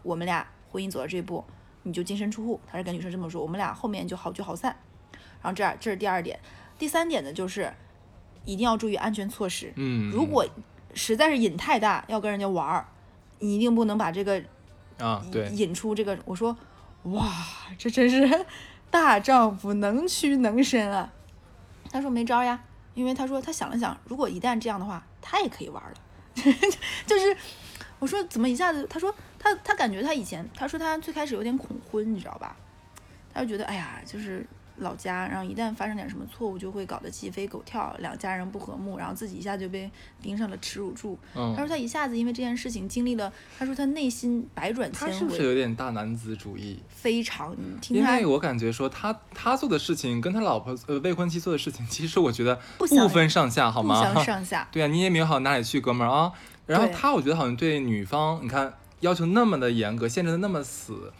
[0.03, 1.43] 我们俩婚姻走到这一步，
[1.83, 2.59] 你就净身出户。
[2.67, 4.75] 他是跟女生这么说，我们俩后面就好聚好散。
[5.41, 6.39] 然后这样，这是第二点。
[6.77, 7.73] 第三点呢，就是
[8.45, 9.71] 一定要注意安全措施。
[9.77, 10.45] 嗯，如果
[10.93, 12.85] 实在是瘾太大，要跟人家玩儿，
[13.39, 14.43] 你一定不能把这个
[14.99, 16.55] 啊，对，引出这个，我说，
[17.03, 17.27] 哇，
[17.77, 18.45] 这真是
[18.89, 21.11] 大丈夫能屈能伸啊。
[21.91, 25.93] 他说没招呀，因为他说他想了想，如果一旦这样的话，他也可以玩了。
[27.07, 27.35] 就是
[27.99, 32.55] 我说怎么一下子，他说他他感觉他以前，他说他最开始有点恐婚，你知道吧？
[33.33, 34.45] 他就觉得哎呀，就是
[34.77, 39.89] 老家，然后一旦发生点什么错误，就会搞得鸡飞狗跳，两家人不和睦，然后自己一下就被
[40.21, 41.17] 盯上了耻辱柱。
[41.35, 46.79] 嗯他，说他一下子因为这件事情经历了，他说他内心百转千回，他是不是有点大男子主义？
[46.89, 54.23] 非常，你听他因为我感觉说他他做的事情跟他老婆呃未婚妻做的事情， 其实我觉得不分上下，好吗不吗？
[54.23, 56.31] 相 上下，对啊，你也没有好到哪里去，哥们儿啊。
[56.65, 61.11] 然后他，我觉得好像对女方，你看要求那么的严格，限制的那么死，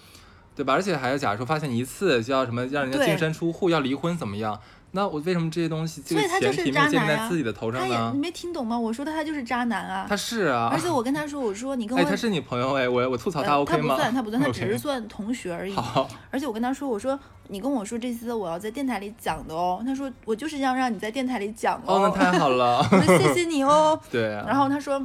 [0.56, 0.74] 对吧？
[0.74, 4.60] 而且还要假如说发现一次就要什么让人家净身出户，要离婚怎么样？
[4.96, 8.20] 那我为什么这些东西这个所以他就是前提没建立渣男呀在自己的头他也你？
[8.20, 8.78] 没听懂吗？
[8.78, 13.96] 我说的他就是渣男啊，他是啊，而且我跟他说，我说你跟我，哎，他是你朋友哎，我我吐槽他呃 OK 吗？
[13.96, 15.74] 不算，他不算， 他只是算同学而已。
[15.74, 24.00] 好，而且我跟他说，我说你跟我说这次我要在电台里讲的哦，他说我就是要让你在电台里讲哦，那太好了，我说谢谢你哦。
[24.12, 25.00] 对啊，然后他说，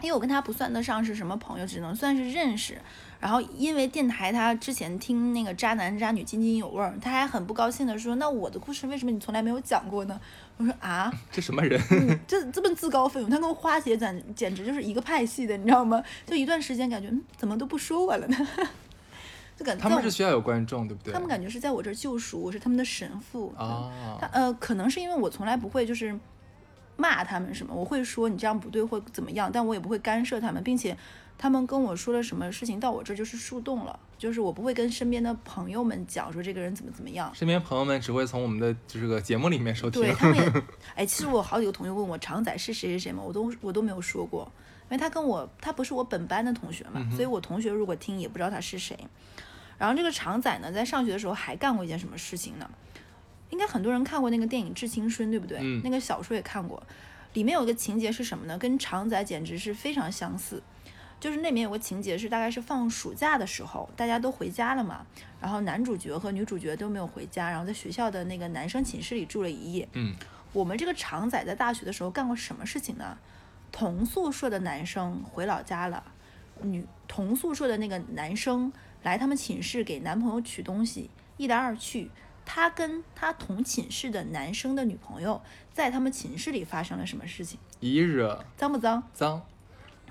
[0.00, 2.80] 因为我跟他不算得上是什么朋友，只能算是认识。
[3.20, 10.20] 然后因为电台他之前听那个渣男渣女津津有味儿，他还很不高兴的说，那我的故事为什么你从来没有讲过呢？
[10.56, 11.80] 我说啊， 这什么人？
[11.90, 16.02] 嗯，这这么自告奋勇，他跟花姐简简直就是一个派系的，你知道吗？
[16.26, 18.36] 就一段时间感觉，嗯，怎么都不说我了呢？
[19.58, 21.12] 就感觉他们是需要有观众，对不对？
[21.12, 23.52] 他们感觉是在我这儿救赎，我是他们的神父。
[23.56, 26.16] 啊他，呃，可能是因为我从来不会就是
[26.96, 30.96] 骂他们什么，我会说你这样不对或怎么样，但我也不会干涉他们，并且
[31.38, 37.32] 他们跟我说了什么事情到我这儿就是树洞了，就是我不会跟身边的朋友们讲说这个人怎么怎么样。
[37.32, 40.02] 身边朋友们只会从我们的这个节目里面收听。
[40.02, 40.62] 对他们也，
[40.96, 44.50] 哎，其实我好几个同学问我常仔是谁谁谁嘛，我都我都没有说过，
[44.90, 48.98] 因为他跟我他不是我本班的同学嘛，所以我同学如果听也不知道他是谁。
[49.78, 52.68] 然后这个常仔呢，在上学的时候还干过一件什么事情呢？
[53.50, 55.58] 应该很多人看过那个电影《致青春》，对不对？
[55.62, 56.82] 嗯那个小说也看过，
[57.34, 58.58] 里面有一个情节是什么呢？
[58.58, 60.60] 跟常仔简直是非常相似。
[61.20, 65.06] 就是那边有个情节是大概是放暑假的时候，大家都回家了嘛，
[65.40, 69.88] 然后男主角和女主角都没有回家，然后在学校的那个男生寝室里住了一夜。
[69.92, 70.14] 嗯，
[70.52, 73.18] 我们这个常仔在大学的时候干过什么事情呢？
[73.70, 76.02] 同宿舍的男生回老家了，
[76.62, 82.10] 女同宿舍的那个男生来他们寝室给男朋友取东西，一来二去，
[82.46, 87.58] 他跟他同寝室的男生的女朋友在他们寝室里发生了什么事情？
[87.80, 88.26] 一日
[88.56, 89.02] 脏不脏？
[89.12, 89.44] 脏，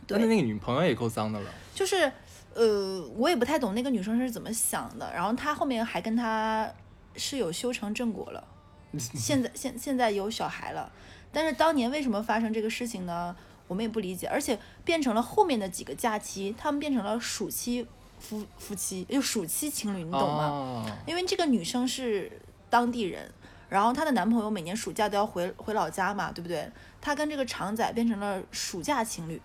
[0.08, 1.50] 对但是那个女朋友也够脏的了。
[1.76, 2.12] 就是，
[2.56, 5.12] 呃，我也不太懂那个女生是怎么想的。
[5.14, 6.68] 然后她后面还跟他
[7.16, 8.44] 室友修成正果了，
[8.98, 10.92] 现在现现在有小孩了。
[11.32, 13.36] 但是当年为什么发生这个事情呢？
[13.68, 17.86] 我们也不理解，而且变成了后面的几个假期，他们变成了暑期
[18.18, 20.46] 夫夫妻，就暑期情侣，你懂吗？
[20.48, 22.32] 哦、因为这个女生是
[22.70, 23.30] 当地人，
[23.68, 26.72] 然后她的男朋友每年暑假都要回回老家嘛，对不对？
[27.02, 29.42] 她跟这个长仔变成了暑假情侣，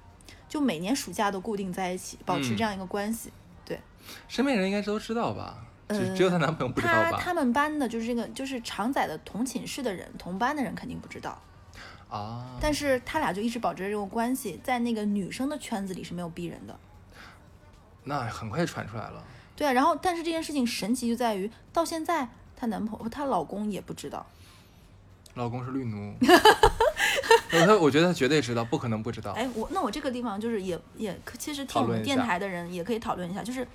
[0.48, 3.32] 就每年暑假都固定在一起，保持嗯这样一个关系。
[3.64, 3.80] 对
[4.28, 5.64] 身边人应该都知道吧？
[5.88, 7.10] 只呃只有她男朋友不知道吧？
[7.12, 11.40] 她他们班的就是这个就是常仔的同寝室的人，同班的人肯定不知道，
[12.08, 16.78] 啊，但是他俩就一直保持着这种关系，在那个女生的圈子里是没有逼人的。
[18.04, 19.22] 那很快就传出来了。
[19.54, 24.26] 对啊，然后但是这件事情神奇就在于到现在她男朋友她老公也不知道。
[25.34, 26.14] 老公是绿奴，
[27.66, 29.32] 他我觉得他绝对知道，不可能不知道。
[29.32, 33.66] 哎，我那我这个地方就是也也，其实听我们电台的人也可以讨论一下，就是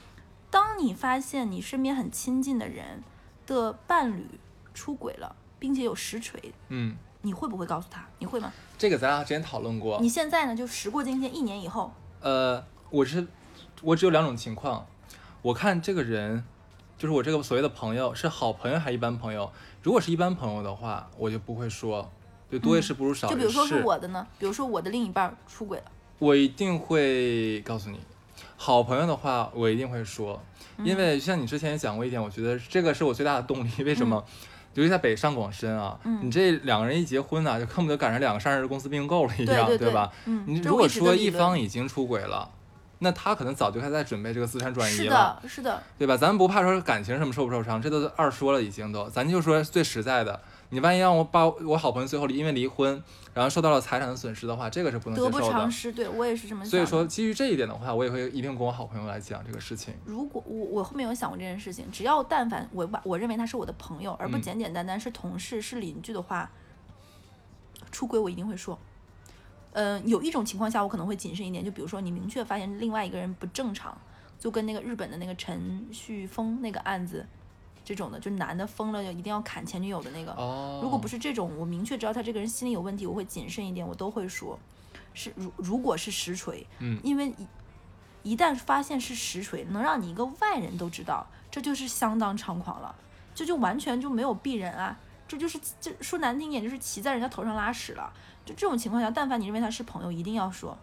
[0.50, 3.04] 当你发现你身边很亲近的人
[3.46, 4.26] 的伴侣
[4.74, 8.06] 出轨了，并且有实锤，嗯，你会不会告诉他？
[8.20, 8.52] 你会吗？
[8.78, 10.08] 这个咱俩之前讨论过你。
[10.10, 11.92] 现在呢，就时过境迁，一年以后，
[12.22, 13.26] 呃，我是
[13.82, 14.86] 我只有两种情况，
[15.42, 16.44] 我看这个人，
[16.98, 19.52] 就是我这个所谓的朋友是好朋友还是一般朋友。
[19.84, 22.12] 如果是一般朋友的话，我就不会说，
[22.52, 23.36] 就多一事不如少一事。
[23.36, 25.86] 嗯就比如说是我的呢，比如说我的另一半出轨了，
[26.20, 28.00] 我一定会告诉你。
[28.56, 30.42] 好朋友的话，我一定会说，
[30.78, 33.70] 嗯因为像你之前也讲过一点，我觉得这个是我最大的动力。
[33.84, 34.24] 为什么？
[34.74, 40.12] 尤其在北上广深啊，嗯你这两个人一结婚啊、就恨不得赶上两个上市公司并购了一样，对对对吧？
[40.26, 42.48] 嗯你如果说一方已经出轨了，
[43.00, 46.16] 那他可能早就开始在准备这个资产转移是了，的，是的，对吧？
[46.16, 50.40] 咱们不怕说感情什么受不受伤，这都是二说了已经都，咱就说最实在的。
[50.70, 53.02] 你万一让我把我好朋友最后因为离婚，
[53.34, 55.72] 然后受到了财产的损失的话，这个是不能接得不偿。
[55.72, 55.92] 失。
[55.92, 56.70] 对我也是这么想的。
[56.70, 59.94] 所以说，基于这一点的话，我也会一定跟我好朋友来讲这个事情。
[60.06, 66.52] 如果我我后面有想过这件事情，只要但凡我把我认为他是我的朋友，而不嗯简简单单是同事、是邻居的话，
[67.92, 68.78] 出轨我一定会说。
[69.74, 73.96] 嗯、有一种情况下我可能会谨慎一点，就比如说你明确发现另外一个人不正常，
[74.40, 77.24] 就跟那个日本的那个陈旭峰那个案子，
[77.88, 80.34] 这种的，就男的疯了就一定要砍前女友的那个。
[80.34, 84.60] 哦，如果不是这种，我明确知道他这个人心里有问题，我会谨慎一点，我都会说。
[85.14, 92.94] 是如如果是实锤，嗯因为一一旦发现是实锤，能让你一个外人都知道，这就是相当猖狂了，
[93.34, 98.12] 这就完全就没有避人啊，这就是这说难听点就是骑在人家头上拉屎了。
[98.46, 100.78] 就这种情况下，但凡你认为他是朋友，一定要说。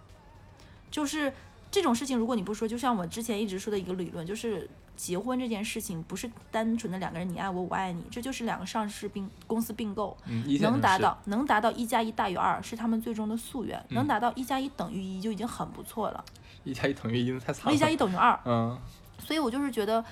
[0.91, 1.33] 就是
[1.71, 10.17] 这种事情，如果你不说，就像我之前一直说的一个理论，就是结婚这件事情不是单纯的两个人你爱我我爱你，这就是两个上市并公司并购，
[10.61, 16.25] 能达到能达到一加一大于二是他们最终的夙愿，能嗯达到一加一等于一就已经很不错了，
[16.63, 17.73] 一加一等于一，太惨了。
[17.75, 18.79] 一加一等于二，嗯，
[19.19, 20.05] 所以我就是觉得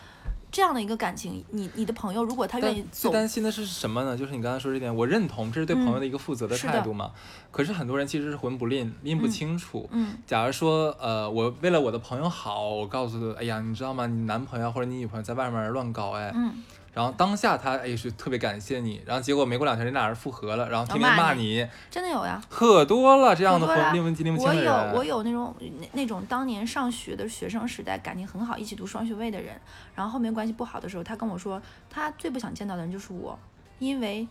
[0.52, 4.14] 这样的一个感情，你你的朋友如果他愿意走最，担心的是什么呢？
[4.14, 7.10] 就是你刚才说这点，我认同，这是对朋友的一个负责的态度嘛。
[7.50, 9.88] 可是很多人其实是魂不吝，拎不嗯清楚。
[9.90, 14.06] 嗯假如说，呃，我为了我的朋友好，我告诉他，哎呀，你知道吗？
[14.06, 16.52] 你男朋友或者你女朋友在外面乱搞，哎，嗯，
[16.92, 22.42] 然后当下他也是特别感谢你，然后结果没过两天，人俩人复合了，然后天天然后骂骂你，真的有呀。
[22.48, 24.72] 可多了这样的可多了魂拎不拎不清我有。
[24.96, 29.58] 我有那种那那种当年上学的学生时代感情很好，一起读双学位的人，
[29.94, 33.38] 然后后面关系不好的时候，他跟我说，他最不想见到的人就是我，
[33.78, 34.28] 因为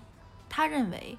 [0.47, 1.17] 他认为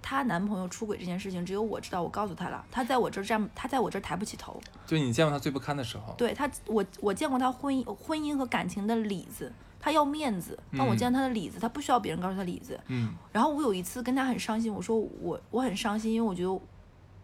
[0.00, 4.60] 她男朋友出轨这件事情只有我知道，我告诉他了，他在我这儿站，他在我这儿抬不起头。
[4.86, 6.14] 就你见过他最不堪的时候。
[6.16, 12.78] 对他，我我见过他婚姻婚姻和感情的里子，他要面子，但我嗯见他的里子，他不需要别人告诉他里子。
[12.88, 16.60] 嗯然后我有一次跟他很伤心，我说我我很伤心，因为我觉得，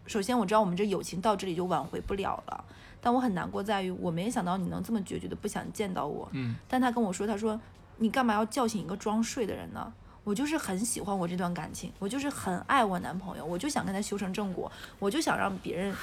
[0.07, 2.63] 首先我知道我们这友情到这里就挽回不了了，
[3.01, 6.27] 但我很难过在于我没想到你能这么决绝的不想见到我。
[6.31, 7.59] 嗯，但他跟我说，他说
[7.97, 9.93] 你干嘛要叫醒一个装睡的人呢？
[10.23, 15.95] 我就是很喜欢我这段感情，我就是很爱我男朋友，我就想跟他修成正果，我就想让别人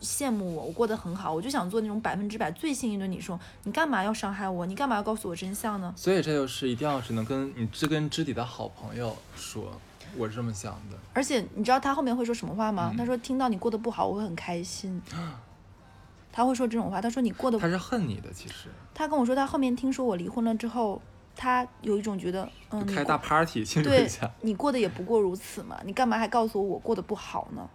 [0.00, 3.38] 羡慕我，我过得很好，我就想做那种百分之百最幸运的女生。
[3.62, 4.66] 你干嘛要伤害我？
[4.66, 5.92] 你干嘛要告诉我真相呢？
[5.96, 9.72] 所以这就是一定要只能跟你知根知底的好朋友说，
[10.16, 10.98] 我是这么想的。
[11.12, 12.90] 而且你知道他后面会说什么话吗？
[12.92, 15.00] 嗯他说听到你过得不好，我会很开心。
[16.32, 21.00] 他会说这种话，他说你过得，他是恨你的，其实他跟我说他后面听说我离婚了之后，
[21.36, 24.28] 他有一种觉得，嗯，开大 party 庆祝对一下。
[24.40, 27.68] 你过得也不过如此嘛，你干嘛还告诉我我过得不好呢？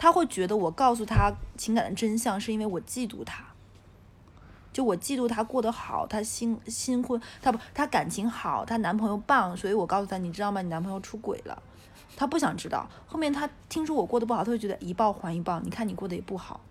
[0.00, 3.44] 他会觉得我告诉他情感的真相，是因为我嫉妒他。
[4.72, 10.62] 就我嫉妒他过得好，他新新婚，他不，他感情好，她男朋友棒，所以我告诉他，你知道吗？
[10.62, 11.62] 你男朋友出轨了。
[12.16, 16.62] 他不想知道，后面他听说我过得不好，他会觉得一报还一报，你看你过得也不好。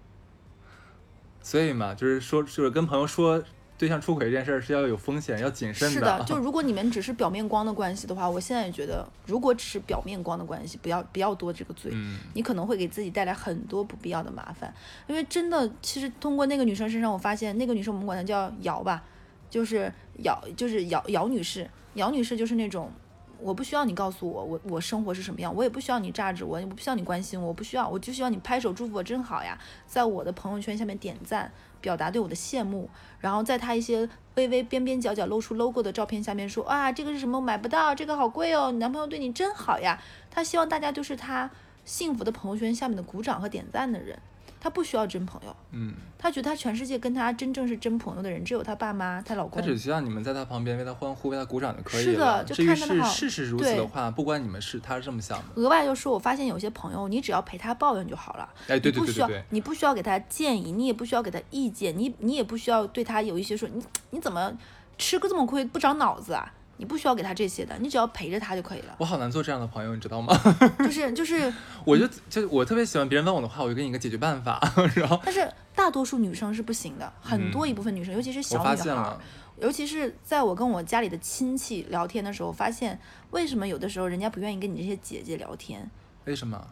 [1.44, 3.44] 所以嘛，就是说，就是跟朋友说
[3.80, 11.89] 对象出轨这件事儿是要有风险，要谨慎的是的，就如果你们只是表面光的关系的话，我现在也觉得，如果只是表面光的关系，不要不要多这个罪。
[11.96, 14.74] 嗯，你可能会给自己带来很多不必要的麻烦，
[15.08, 19.02] 因为真的，其实通过那个女生身上，我发现那个女生我们管她叫姚吧，
[19.50, 19.89] 就是
[20.24, 22.92] 姚，就是姚姚女士，姚女士就是那种，
[23.39, 31.50] 我不需要你告诉我我我生活是什么样，我也不需要你榨着我，我不需要你关心我，我不需要，我就需要你拍手祝福我真好呀，在我的朋友圈下面点赞，
[31.82, 32.89] 表达对我的羡慕，
[33.20, 41.50] 然后在他一些微微边边角角露出 logo 的照片下面说啊，这个是什么买不到，这个好贵哦，你男朋友对你真好呀，他希望大家就是他
[41.86, 44.20] 幸福的朋友圈下面的鼓掌和点赞的人。
[44.62, 49.62] 他不需要真朋友，嗯，他觉得他全世界跟他真正是真朋友的人只有他爸妈、他老公。
[49.62, 52.43] 他只需要你们在他旁边为他欢呼、为他鼓掌就可以了是的了。
[52.43, 55.45] 就看他的好事实如此的话，不关你们事，他是这么想的。
[55.56, 64.52] 额外就是，我发现有些朋友，你只要陪他抱怨就好了，哎，对对你不需要对对对，你不需要给他建议，你也不需要给他意见，你你也不需要对他有一些说你你怎么
[64.98, 66.54] 吃个这么亏不长脑子啊？
[66.80, 68.96] 你不需要给他这些的，你只要陪着他就可以了。
[68.98, 70.34] 我好难做这样的朋友，你知道吗？
[70.80, 74.58] 就 是就是，我就就我特别喜欢别人问我的话，我就给你一个解决办法，
[74.96, 79.18] 然后但是大多数女生是不行的，很多一部分女生，尤其是小女孩
[79.60, 82.98] 尤其是在我跟我家里的亲戚聊天的时候，发现
[83.32, 85.92] 为什么有的时候人家不愿意跟你这些姐姐聊天？
[86.24, 86.65] 为什么？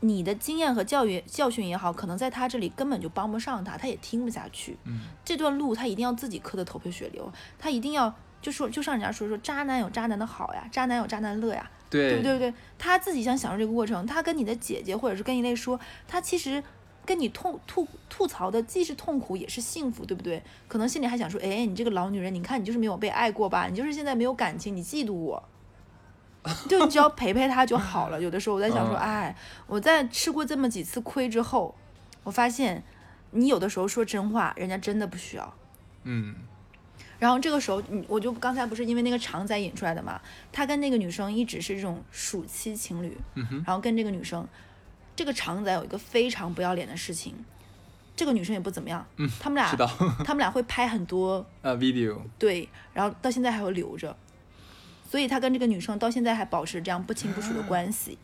[0.00, 4.76] 你的经验和教育教训也好，可能在他这里根本就帮不上他，他也听不下去。
[4.84, 12.38] 嗯，这段路他一定要自己磕的头破血流，他一定要就说就像人家说说渣男有渣男的好呀，渣男有渣男乐呀，对对不对？
[12.38, 16.62] 对，他自己想享受这个过程，他跟你的姐姐或者是跟一类说，他其实
[17.04, 20.42] 跟你痛吐吐槽的既是痛苦也是幸福，对不对？
[20.68, 23.66] 可能心里还想说，哎，你这个老女人，你看你就是没有被爱过吧？
[23.66, 25.42] 你就是现在没有感情，你嫉妒我。
[26.68, 28.22] 就你只要陪陪他就好了。
[28.22, 31.74] 有的时候我在想说，嗯哎，我在吃过这么几次亏之后，
[32.22, 32.82] 我发现
[33.32, 35.54] 你有的时候说真话，人家真的不需要。
[36.04, 36.36] 嗯，
[37.18, 40.20] 然后这个时候，你我就刚才不是因为那个常仔引出来的嘛，
[40.52, 44.46] 他跟那个女生一直是这种暑期情侣，嗯，然后跟这个女生，
[45.16, 47.34] 这个常仔有一个非常不要脸的事情，
[48.14, 49.86] 这个女生也不怎么样，嗯他们俩知道，
[50.24, 54.16] 他们俩会拍很多呃，video，对，然后到现在还会留着，
[55.10, 58.16] 所以他跟这个女生到现在还保持这样不清不楚的关系。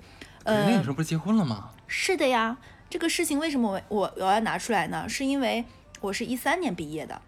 [0.45, 1.71] 呃那个女，生不是结婚了吗？
[1.89, 2.57] 是的呀，
[2.89, 5.09] 这个事情为什么我我我要拿出来呢？
[5.09, 5.65] 是因为
[6.01, 7.21] 我是一三年毕业的，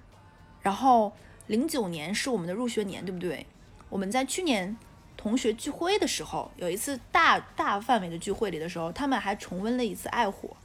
[0.60, 1.12] 然后
[1.46, 3.46] 零九年是我们的入学年，对不对？
[3.88, 4.76] 我们在去年
[5.16, 10.56] 同学聚会的时候，有一次大大范围的聚会里的时候，他们还重温了一次爱火。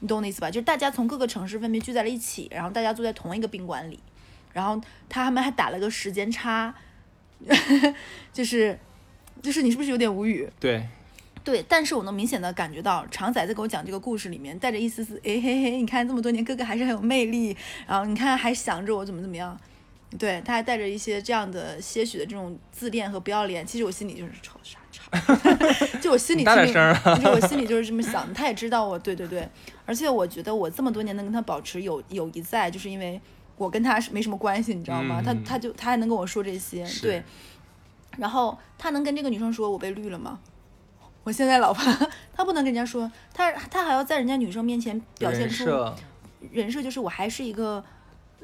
[0.00, 0.50] 你懂我的意思吧？
[0.50, 4.00] 就是大家从各个城市分别聚在了一起，然后大家坐在同一个宾馆里，
[4.52, 6.74] 然后他们还打了个时间差，
[8.32, 8.78] 就是
[9.40, 10.50] 就是你是不是有点无语？
[10.58, 10.86] 对，
[11.44, 19.58] 对，但是我能明显的感觉到常仔在给我讲这个故事里面带着一丝丝，哎嘿嘿，你看这么多年哥哥还是很有魅力，然后你看还想着我怎么怎么样，
[20.18, 25.10] 对，他还带着一些这样的些许的这种自恋和不要脸，其实我心里就是吵啥吵，
[26.00, 29.48] 就我心里大点心里声儿啊就我心里就是这么想的，他也知道我，对对对，
[29.84, 33.20] 而且我觉得我这么多年能跟他保持友友谊在，就是因为
[33.56, 35.20] 我跟他是没什么关系，你知道吗？
[35.24, 37.22] 他嗯他就他还能跟我说这些，对。
[38.18, 40.38] 然后他能跟这个女生说我被绿了吗？
[41.24, 41.84] 我现在老婆，
[42.34, 45.96] 他不能跟人家说，他他还要在人家女生面前表现出人设，
[46.50, 47.84] 人设，就是我还是一个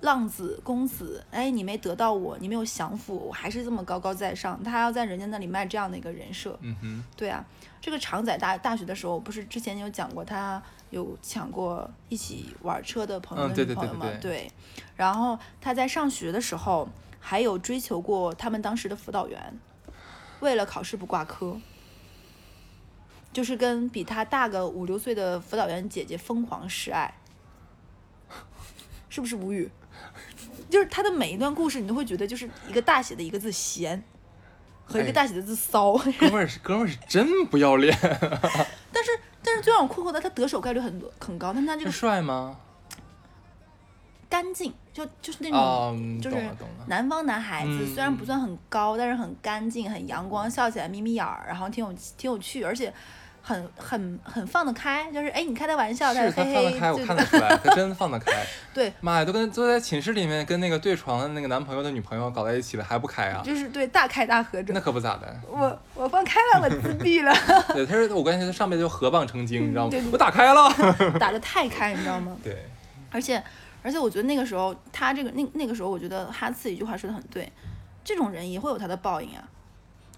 [0.03, 7.45] 浪子公子，哎，你没得到我，你没有降服我，我还是这么高高在上，他还要在人家那里卖这样的一个人设，嗯哼，对啊，
[7.81, 14.07] 这个常仔大大学的时候，不是之前有讲过，他有抢过一起玩车的朋友的女朋友嘛？
[14.07, 14.21] 对对？
[14.21, 14.53] 对。
[14.95, 16.89] 然后他在上学的时候，
[17.19, 19.59] 还有追求过他们当时的辅导员，
[20.39, 21.61] 为了考试不挂科，
[23.33, 27.15] 就是跟比他大个五六岁的辅导员姐姐疯狂示爱，
[29.09, 29.71] 是不是无语？
[30.71, 34.03] 就是他的每一段故事，你都会觉得就是一个大写的一个字闲，
[34.85, 35.97] 和一个哎大写的字骚。
[35.97, 37.97] 哥们儿是哥们儿是真不要脸，
[38.93, 39.11] 但是
[39.43, 42.59] 但是最让我困惑的，他得手概率很多很高，但他这个帅吗？
[44.29, 46.37] 干净，就就是那种、就是
[46.87, 52.93] 南方男孩子，嗯虽然不算很高，但是很干净、很阳光，笑起来眯眯眼儿，然后挺有挺有趣，而且
[53.41, 58.33] 很很很放得开，就是哎，你开他玩笑，是他嘿嘿，放得开，我看得出来，他真放得开。
[58.75, 63.43] 对，妈呀，都跟坐在寝室里面跟那个对床的那个男朋友的女朋友搞在一起了，还不开啊？
[63.43, 64.79] 就是对大开大合那。
[64.79, 65.35] 可不咋的。
[65.49, 67.33] 我我放开了，我自闭了，
[67.73, 69.97] 对，他是我感觉他上面就河蚌成精，你知道吗？
[70.13, 70.71] 我打开了。
[71.19, 72.37] 打的太开，你知道吗？
[72.45, 72.67] 对，
[73.11, 73.43] 而且
[73.83, 77.51] 而且我觉得那个时候他这个那那个时候，我觉得哈次一句话说的很对，
[78.05, 79.49] 这种人也会有他的报应啊。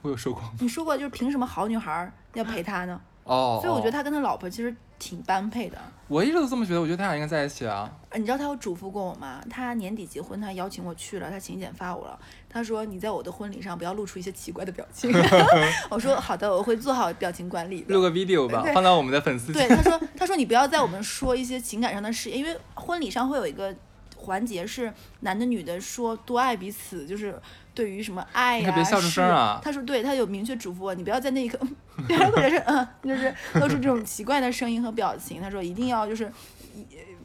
[0.03, 0.43] 我有说过。
[0.61, 3.01] 你说过，就是凭什么好女孩要陪他呢？
[3.25, 5.77] 哦，所以我觉得哦他跟他老婆其实挺般配的。
[6.07, 7.91] 我一直都这么觉得，我觉得他俩应该在一起啊。
[8.11, 9.41] 呃你知道他有嘱咐过我吗？
[9.49, 12.19] 他年底结婚，他邀请我去了，他请柬发我了。
[12.49, 15.11] 他说你在我的婚礼上不要露出一些奇怪的表情。
[15.89, 18.03] 我说好的，我会做好表情管理的录。
[18.03, 23.75] 个 video 吧，放到我们的粉丝对，他说他说你不要在我们说一些情感上的事，因为婚礼上会有一个
[24.17, 27.41] 环节是男的女的说多爱彼此，就是
[27.75, 31.59] 对于什么爱呀、别笑出声啊他说对他有明确嘱咐我，你不要在那一刻，
[32.33, 35.41] 或者是嗯，就是露出这种奇怪的声音和表情。
[35.41, 36.31] 他说一定要就是。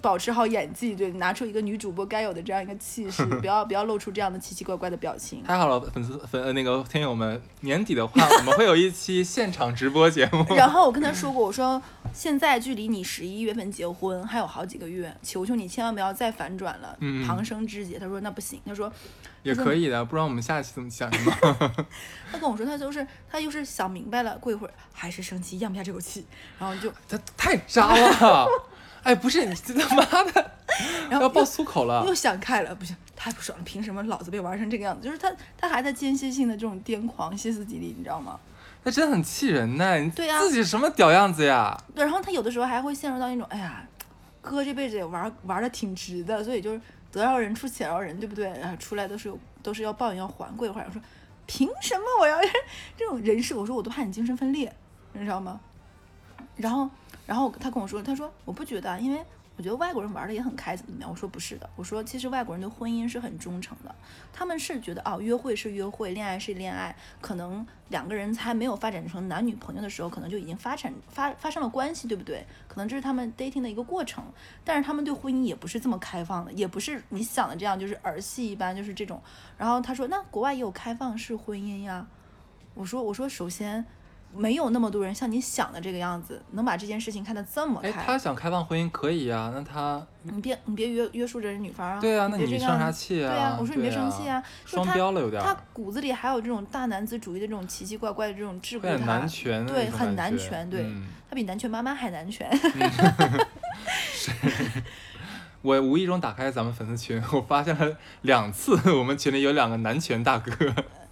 [0.01, 5.43] 保持好演技，对，拿出一个女主播该有的这样一个气势， 不要不要露出这样的奇奇怪怪的表情。
[5.43, 10.45] 太好了，粉丝粉呃那个听友们，年底的话 我们会有一期现场直播节目。
[10.55, 11.81] 然后我跟他说过，我说
[12.13, 17.97] 现在距离你十一月份结婚还有好几个月，求求你千万不要再反转了，嗯旁生枝节。
[17.97, 18.91] 他说那不行，他说
[19.43, 21.31] 也可以的，不然我们下期怎么想什么？
[22.31, 26.25] 他跟我说他就是他就是想明白了，过一会儿还是生气，咽不下这口气，
[26.59, 28.47] 然后就他太渣了！
[29.05, 30.51] 哎，不是你他妈的，
[31.09, 32.13] 然后要爆粗口了又。
[32.15, 35.05] 想开了，不行，太不爽了，凭什么老子被玩成这个样子？
[35.05, 38.39] 就是他他还在间歇性的这种癫狂、歇斯底里，你知道吗？
[38.83, 39.97] 那真的很气人呢！
[39.99, 41.77] 你对呀自己什么屌样子呀？
[41.93, 43.87] 对，然后他有的时候还会陷入到那种，哎呀，
[44.41, 46.81] 哥这辈子也玩玩的挺值的，所以就是
[47.11, 48.45] 得饶人处且饶人，对不对？
[48.59, 50.55] 然后出来都是有都是要报应要还。
[50.57, 50.99] 过一会儿我说，
[51.45, 52.39] 凭什么我要
[52.97, 53.55] 这种人设？
[53.55, 54.73] 我说我都怕你精神分裂，
[55.13, 55.59] 你知道吗？
[56.55, 56.89] 然后
[57.25, 59.23] 然后他跟我说，他说我不觉得啊，因为
[59.57, 61.09] 我觉得外国人玩的也很开，怎么怎么样？
[61.09, 63.95] 我说不是的，我说其实外国人对婚姻是很忠诚的，
[64.33, 72.45] 他们是觉得哦，约会是约会，恋爱是恋爱，可能两个人还没有发展成男女朋友的时候，可能就已经发展发发生了关系，对不对？
[72.67, 74.23] 可能这是他们 dating 的一个过程，
[74.65, 79.21] 但是他们对婚姻也不是这么开放的，也不是你想的这样，就是儿戏一般，就是这种。
[79.57, 82.05] 然后他说，那国外也有开放式婚姻呀。
[82.73, 83.85] 我说，我说，首先
[84.35, 88.03] 没有那么多人像你想的这个样子，能把这件事情看得这么哎，开。
[88.05, 91.99] 他想开放婚姻可以呀，那他你别你别约约束着人女方啊！
[91.99, 93.29] 对啊，那你生啥气啊？
[93.29, 102.47] 对啊，我说你别生气啊，说双标了有点儿他骨子里还有这种大男子主义的这种奇奇怪怪的这种桎梏他，男权对，很那种感觉男权，对、嗯他比男权妈妈还男权。
[105.63, 110.51] 我无意中打开咱们粉丝群，我发现了两次，我们群里有两个男权大哥。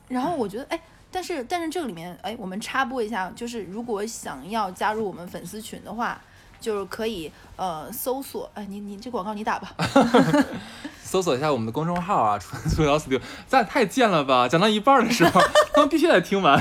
[0.07, 0.79] 然后我觉得，哎，
[1.13, 6.19] 但是但是这个里面，哎，我们插播一下，就是如果想要加入我们粉丝群的话，
[6.59, 9.75] 就是可以呃搜索，哎，你你这广告你打吧，
[11.13, 14.47] 搜索一下我们的公众号啊，出出条 studio，咱也太贱了吧！
[14.47, 15.39] 讲到一半的时候，
[15.71, 16.59] 他们必须得听完。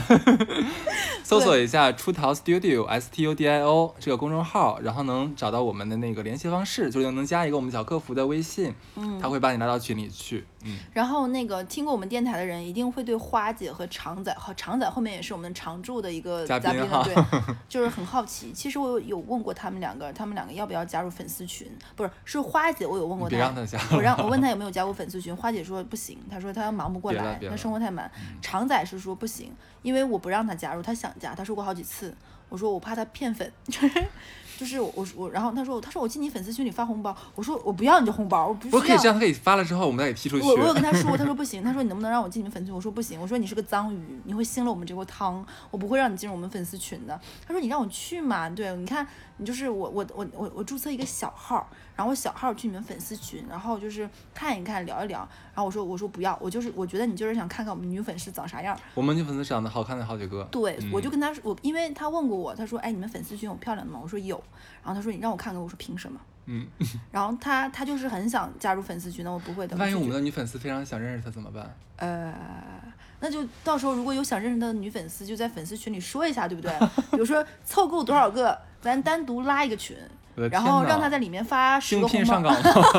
[1.24, 10.44] 搜索一下出逃 studio s t u d i o 这个公众号，然后能找到我们的那个联系方式，就是能加一个我们小客服的微信，嗯他会把你拉到群里去。
[10.64, 17.14] 嗯，然后那个听过我们电台的人，一定会对花姐和常仔，和常仔后面也是我们常驻的一个嘉嘉宾哈对，
[17.68, 18.52] 就是很好奇。
[18.52, 21.66] 其实我有有问过他们两个，他们两个要不要加入粉丝群？
[21.96, 28.10] 不是，是花姐，我有问过别让他加我让我问他有没有加过粉丝群，花姐说不行，她说她忙不过来，她生活太满。
[28.42, 32.14] 常仔是说不行，因为我不让他加入，他想加，他说过好几次。
[32.48, 34.04] 我说我怕他骗粉，就 是
[34.58, 39.08] 就是我我我，然后他说他说我进你粉丝群里发红包，我说我不要你这红包，我不可以这。
[39.08, 40.46] 样，他可以发了之后，我们再给踢出去。
[40.46, 42.74] 我我有跟他 说，他说不行，他说你能不能让我进你们粉丝群？
[42.74, 47.18] 我说不行，我说你是个脏鱼，你会腥了我们这锅汤，我不会让你进入我们粉丝群的。
[47.46, 49.06] 他说你让我去嘛，对，你看
[49.38, 51.66] 你就是我我我我我注册一个小号，
[51.96, 55.18] 然后我小号去你们粉丝群，然后就是看一看聊一聊，
[55.54, 60.42] 然后我说我说不要，我就是我觉得你就是想看看我们女粉丝长啥样，我们女粉丝长得好看的好几个。
[60.50, 64.00] 对，我就嗯跟他说，我因为他问过我，他说，哎，你们粉丝群有漂亮的吗？
[64.02, 64.36] 我说有，
[64.82, 66.20] 然后他说你让我看看，我说凭什么？
[66.46, 66.66] 嗯，
[67.12, 69.76] 然后他他就是很想加入粉丝群那，我不会的。
[69.76, 71.76] 万一我们的女粉丝非常想认识他怎么办？
[71.96, 72.34] 呃，
[73.20, 76.72] 那就到时候如果有想认识他的女粉丝，就在粉丝群里说一下，对不对？
[77.12, 79.96] 比如说凑够多少个，咱单独拉一个群，
[80.34, 82.50] 然后让他在里面发十个红包！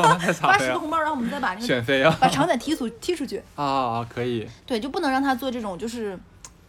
[0.40, 2.16] 发十个红包，然后我们再把那个选妃啊！
[2.20, 3.42] 把常仔踢出踢出去。
[3.56, 4.48] 啊啊，可以。
[4.64, 6.18] 对，就不能让他做这种就是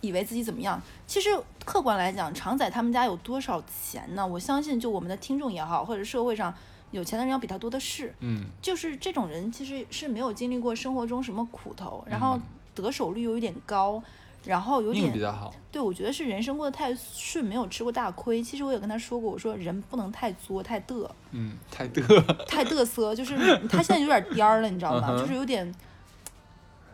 [0.02, 0.82] 以为自己怎么样。
[1.06, 1.30] 其实
[1.64, 4.26] 客观来讲，常仔他们家有多少钱呢？
[4.26, 6.54] 我相信，就我们的听众也好，或者社会上
[6.92, 8.14] 有钱的人要比他多的是。
[8.22, 12.42] 嗯，就是这种人其实是没有经历过生活中什么苦头，然后嗯
[12.74, 14.02] 得手率又有点高，
[14.46, 15.54] 然后有点比较好。
[15.72, 18.42] 对我觉得是人生过得太顺，没有吃过大亏。
[18.42, 22.02] 其实我也跟他说过，我说人不能太作太嘚，嗯，太嘚。
[22.48, 23.36] 太嘚瑟，就是
[23.68, 25.08] 他现在有点颠儿了，你知道吗？
[25.10, 25.74] 嗯就是有点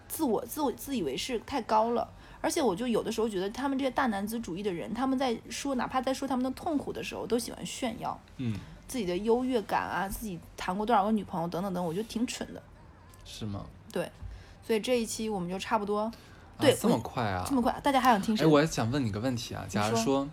[0.07, 2.09] 自我自我自以为是太高了。
[2.43, 12.59] 而且我就有的时候觉得他们这些大男子主义的人，他们在说哪怕在说他们的痛苦的时候，都喜欢炫耀嗯，自己的优越感啊，自己谈过多少个女朋友等等等，我觉得挺蠢的。
[13.23, 13.63] 是吗？
[13.91, 14.09] 对，
[14.65, 16.11] 所以这一期我们就差不多
[16.57, 17.55] 啊对这么快啊这！
[17.55, 17.71] 么快。
[17.83, 18.43] 大家还想听谁？
[18.43, 20.29] 哎，我想问你个问题啊，假如说说，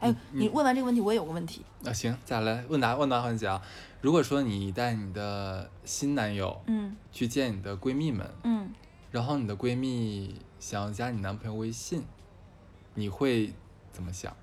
[0.00, 1.64] 哎，你问完这个问题，我也有个问题。
[1.80, 3.60] 那，行，再来问答问答环节啊。
[4.00, 8.70] 如果说你带你的新男友嗯去见你的闺蜜们，嗯，
[9.10, 12.02] 然后你的闺蜜想要加你男朋友微信，
[12.94, 13.52] 你会
[13.92, 14.34] 怎么想？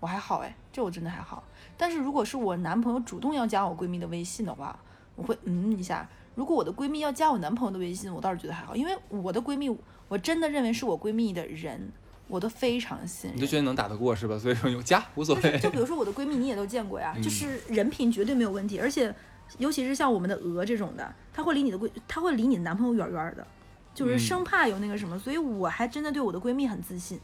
[0.00, 1.42] 我还好哎，这我真的还好。
[1.76, 4.78] 但是如果是我男朋友主动要加我闺蜜的微信的话，
[5.16, 6.08] 我会嗯一下。
[6.36, 9.68] 如果我的闺蜜要加我男朋友的微信，我倒是觉得还好，因为我的闺蜜，
[10.08, 11.92] 我真的认为是我闺蜜的人，
[12.28, 13.36] 我都非常信任。
[13.36, 14.38] 你就觉得能打得过是吧？
[14.38, 15.42] 所以说有加无所谓。
[15.42, 19.14] 就是就比如说我的闺蜜，你也都见过呀，就是人品绝对没有问题，而且
[19.58, 23.46] 尤其是像我们的鹅这种的，她会离你的闺，她会离你的男朋友远远的，
[23.94, 27.20] 就是嗯生怕有那个什么，所以我还真的对我的闺蜜很自信。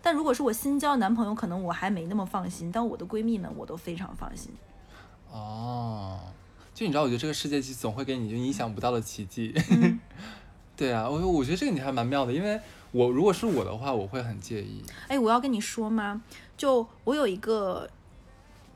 [0.00, 4.52] 但如果是我新交的男朋友，可能我还没那么放心，但我的闺蜜们我都非常放心。
[5.30, 6.20] 哦，
[6.72, 9.52] 就你知道，我觉得这个世界就总会给你就意想不到的奇迹。
[10.78, 12.58] 对啊，我我觉得这个你还蛮妙的，因为
[12.92, 14.80] 我如果是我的话，我会很介意。
[15.08, 16.22] 哎，我要跟你说吗？
[16.56, 17.90] 就我有一个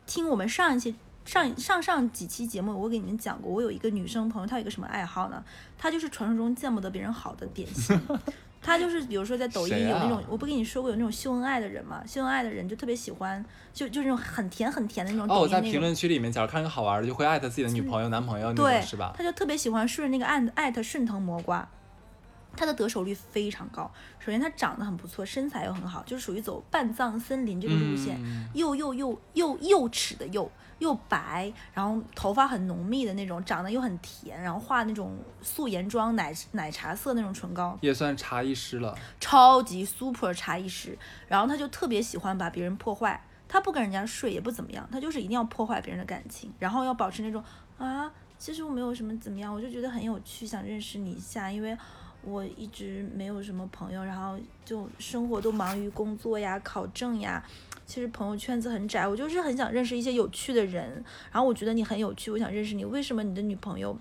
[0.05, 0.95] 听我们上一期
[1.25, 5.43] 上上上几期节目，我给你们讲过，我有一个女生朋友，她有一个什么爱好呢？
[5.79, 7.99] 她就是传说中见不得别人好的典型。
[8.61, 12.01] 她就是比如说在抖音有那种，啊我不跟你说过有那种秀恩爱的人嘛？
[12.07, 15.73] 秀恩爱的人就特别喜欢，就就那种很甜很甜的那种哦，我在抖音那种。
[15.73, 19.13] 评论区里面，假如看一个好玩的，就会艾特自己的女朋友、男朋友那对种，是吧？
[19.17, 21.69] 他就特别喜欢顺着那个艾艾特顺藤摸瓜，
[22.57, 23.91] 他的得手率非常高。
[24.19, 38.97] 首先他长得很不错，身材又很好，就是属于走半藏森林这个路线，嗯又又又又又齿的又又白，然后头发很浓密的那种，长得又很甜，然后画那种素颜妆奶奶茶色那种唇膏，也算茶艺师了。
[39.19, 40.97] 超级 super 茶艺师。
[41.29, 47.43] 然后他就特别喜欢把别人破坏，他不跟人家睡也不怎么样，他就是一定要破坏别人的感情，然后要保持那种
[47.79, 51.77] 啊，其实我没有什么怎么样，我就觉得很有趣，想认识你一下，因为。
[52.25, 57.45] 我一直没有什么朋友，然后就生活都忙于工作呀、考证呀，
[57.85, 61.05] 其实朋友圈子很窄，我就是很想认识一些有趣的人。
[61.33, 62.85] 然后我觉得你很有趣，我想认识你。
[62.85, 63.97] 为什么你的女朋友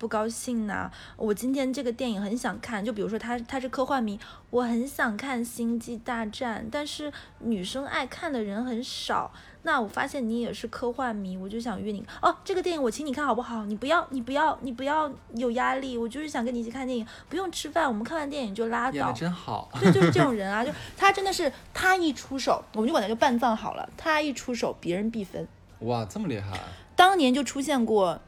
[0.00, 0.90] 不高兴呢？
[1.18, 9.30] 我今天这个电影很想看，就比如说他他是科幻迷，我很想看《星际大战》，但是女生爱看的人很少。
[9.62, 13.66] 那我发现你也是科幻迷，我就想约你哦，这个电影我请你看好不好？
[13.66, 19.12] 你不要你不要你不要有压力，我就是想跟你一起看电影，不用吃饭，我们看完电影就拉倒。
[19.12, 19.68] 真好。
[19.78, 25.46] 对，就是这种人啊，就他真的是他一出手，我们就管他叫半藏好了，他一出手，别人必分。
[25.80, 26.58] 哇，这么厉害！
[26.96, 28.18] 当年就出现过，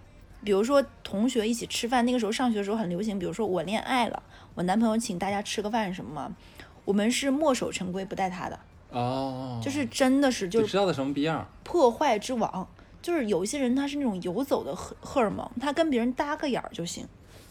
[0.45, 4.23] 比如说同学一起吃饭，那个时候上学的时候很流行，比如说我恋爱了，
[4.55, 6.37] 我男朋友请大家吃个饭什么嘛，
[6.85, 8.59] 我们是墨守成规不带他的，
[8.91, 11.47] 哦，就是真的是就是知道的什么逼样。
[11.63, 12.69] 破坏之王。
[13.01, 17.05] 就是有一些人他是那种游走的荷荷尔蒙，他跟别人搭个眼儿就行，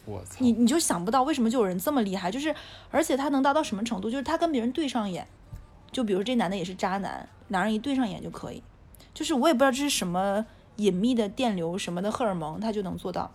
[0.05, 0.37] 我操！
[0.39, 2.55] 你你就想不到为什么就有人这么厉害，就是
[2.89, 5.27] 而且他能达到什么程度，就是他跟别人对上眼，
[5.91, 8.63] 就比如这男的也是渣男，两人一对上眼就可以，
[9.13, 10.45] 就是我也不知道这是什么
[10.81, 13.31] 隐秘的电流什么的荷尔蒙，他就能做到，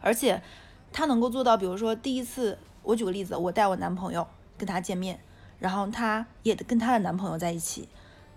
[0.00, 0.42] 而且
[0.90, 5.20] 他能够做到，比如说第一次，我举个例子，我带我男朋友跟他见面，
[5.58, 7.88] 然后他也跟他的男朋友在一起，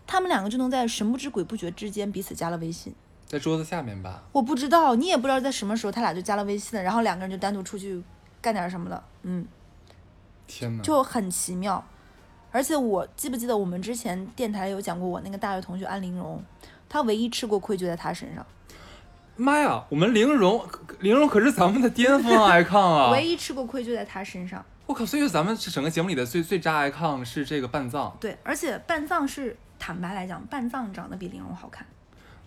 [0.06, 2.94] 他们两个就能在神不知鬼不觉之间彼此加了微信。
[3.26, 4.24] 在桌子下面吧。
[4.34, 8.04] 我不知道，你也不知道在什么时候他俩就加了微信了，然后两个人就单独出去
[8.42, 9.48] 干点什么了，嗯，
[10.46, 10.84] 天哪！
[10.84, 11.84] 就很奇妙。
[12.52, 16.42] 而且我记不记得我们之前电台有讲过，我那个大学同学安陵容，
[16.96, 18.46] 她唯一吃过亏就在他身上，
[19.36, 20.66] 妈呀，我们玲珑，
[21.02, 23.12] 玲珑可是咱们的巅峰 icon 啊！
[23.12, 24.64] 唯一吃过亏就在他身上。
[24.86, 28.16] 我靠，所以说咱们整个节目里的最最渣 icon 是这个半藏。
[28.22, 31.86] 对，而且半藏是坦白来讲，半藏长得比玲珑好看，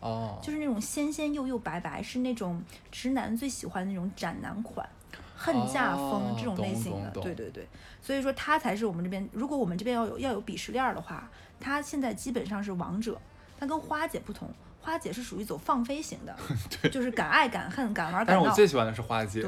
[0.01, 4.89] 哦，就是那种纤纤幼幼白白，是那种直男最喜欢的那种斩男款。
[5.37, 7.69] 恨嫁风哦这种类型的，对对对，
[8.01, 11.31] 所以说他才是我们这边，如果我们这边要有要有鄙视链儿的话，
[11.61, 13.21] 他现在基本上是王者，
[13.59, 14.49] 他跟花姐不同，
[14.81, 16.37] 花姐是属于走放飞型的，
[16.91, 18.55] 就是敢爱敢恨，敢玩敢闹但是我。
[18.55, 19.45] 最喜欢的是花姐。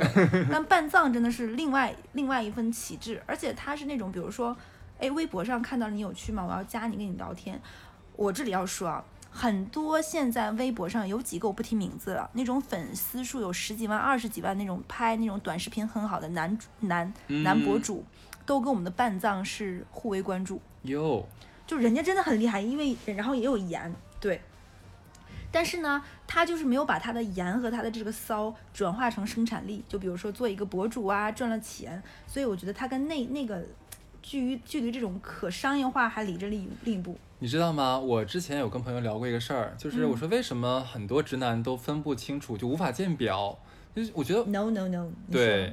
[0.51, 4.57] 但半藏真的是另外另外一份旗帜，而且他是那种，比如说，
[4.99, 6.45] 哎，微博上看到你有趣吗？
[6.47, 7.61] 我要加你跟你聊天。
[8.17, 18.05] 我这里要说啊，很多现在微博上有几个我不提名字了，那种粉丝数有十几万、二十几万那种拍那种短视频很好的男主男男博嗯主，
[18.45, 20.61] 都跟我们的半藏是互为关注。
[20.83, 21.27] 哟，
[21.71, 24.41] 就人家真的很厉害，因为然后也有盐，对。
[25.53, 29.85] 但是呢，他就是没有把他的盐和他的这个骚转化成生产力。
[29.89, 33.65] 就比如说做一个博主啊，赚了钱，所以我觉得他跟那那个
[34.21, 37.17] 距离距离这种可商业化还离着另一另一步。
[37.39, 37.97] 你知道吗？
[37.97, 43.57] 我之前有跟朋友聊过一个事儿，就是嗯我说为什么很多直男都分不清楚，就无法鉴表，
[43.95, 45.73] 就是我觉得 No no no，对。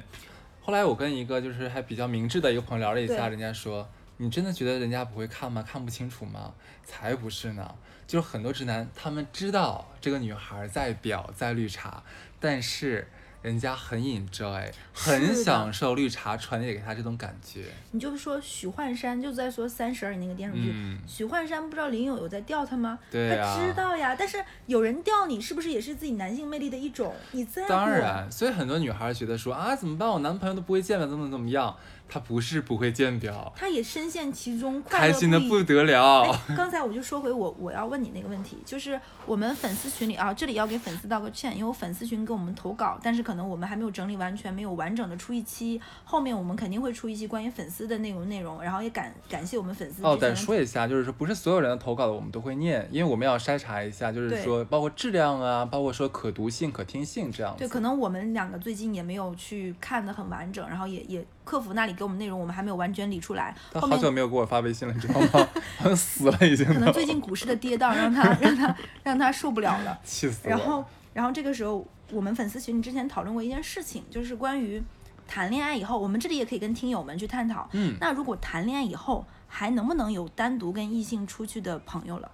[0.60, 3.88] 后来我跟一个就是还比较明智的一个朋友聊了一下，人家说
[4.18, 5.62] ：“你真的觉得人家不会看吗？
[5.62, 6.52] 看不清楚吗？
[6.84, 7.74] 才不是呢！
[8.06, 12.02] 就是很多直男，他们知道这个女孩在表在绿茶，
[12.40, 13.06] 但是
[13.42, 17.66] 人家很 enjoy，很享受绿茶传递给他这种感觉。
[17.92, 22.98] 你就说许幻山，就在说《三十而已》那个电视剧，嗯许幻山不知道林有有在钓他吗？
[23.10, 27.14] 对啊他知道呀，但是有人钓你，是不是也是自己男性魅力的一种？
[27.32, 27.68] 你在乎？
[27.68, 30.08] 当然，所以很多女孩觉得说啊，怎么办？
[30.08, 31.76] 我男朋友都不会见了，怎么怎么样？
[32.08, 36.22] 他不是不会鉴表，他也深陷其中，快开心的不得了。
[36.22, 57.58] 哎，刚才我就说回我我要问你那个问题，就是我们粉丝群里啊，这里要给粉丝道个歉，因为粉丝群给我们投稿，但是可能我们还没有整理完全，没有完整的出一期，后面我们肯定会出一期关于粉丝的内容内容，然后也感感谢我们粉丝哦，但之前的说一下，就是说不是所有人的投稿的我们都会念，因为我们要筛查一下，就是说包括质量啊，包括说可读性、可听性这样子。
[57.58, 63.54] 对，可能我们两个最近也没有去看的很完整，然后也也客服那里给我们内容，我们还没有完全理出来。
[63.72, 65.28] 他好久没有给我发微信了，你知道吗？
[65.78, 69.98] 好像死了已经都，可能最近股市的跌宕让他让他让他受不了了。
[70.04, 70.50] 气死我。
[70.50, 70.84] 然后
[71.14, 74.82] 然后这个时候，我们粉丝群里之前讨论过一件事情，就是关于
[75.26, 77.66] 谈恋爱以后，我们这里也可以跟听友们去探讨。
[77.72, 82.30] 嗯，那如果谈恋爱以后还能不能有单独跟异性出去的朋友了？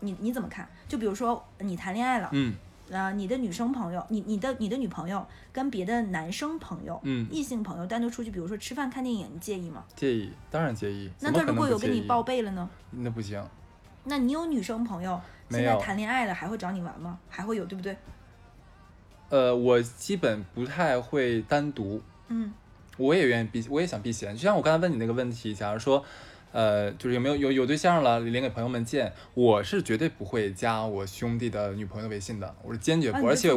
[0.00, 0.68] 你你怎么看？
[0.88, 2.54] 就比如说你谈恋爱了，嗯
[2.92, 9.82] 呃，你的女生朋友，你你的你的女朋友跟别的男生朋友，嗯，异性朋友单独出去，比如说吃饭看电影，你介意吗？
[9.96, 11.10] 介意，当然介意。
[11.20, 12.68] 那他如果有跟你报备了呢？
[12.90, 13.42] 那不行。
[14.04, 15.18] 那你有女生朋友
[15.48, 17.18] 现在谈恋爱了，还会找你玩吗？
[17.30, 17.96] 还会有，对不对？
[19.30, 22.52] 呃，我基本不太会单独，嗯
[22.98, 24.36] 我也愿意避，我也想避嫌。
[24.36, 26.04] 就像我刚才问你那个问题，假如说，
[26.52, 33.50] 呃，就是有没有有有对象了，连给朋友们见，我是绝对不会加我兄弟的女朋友的微信的，我是坚决啊，不，你而且。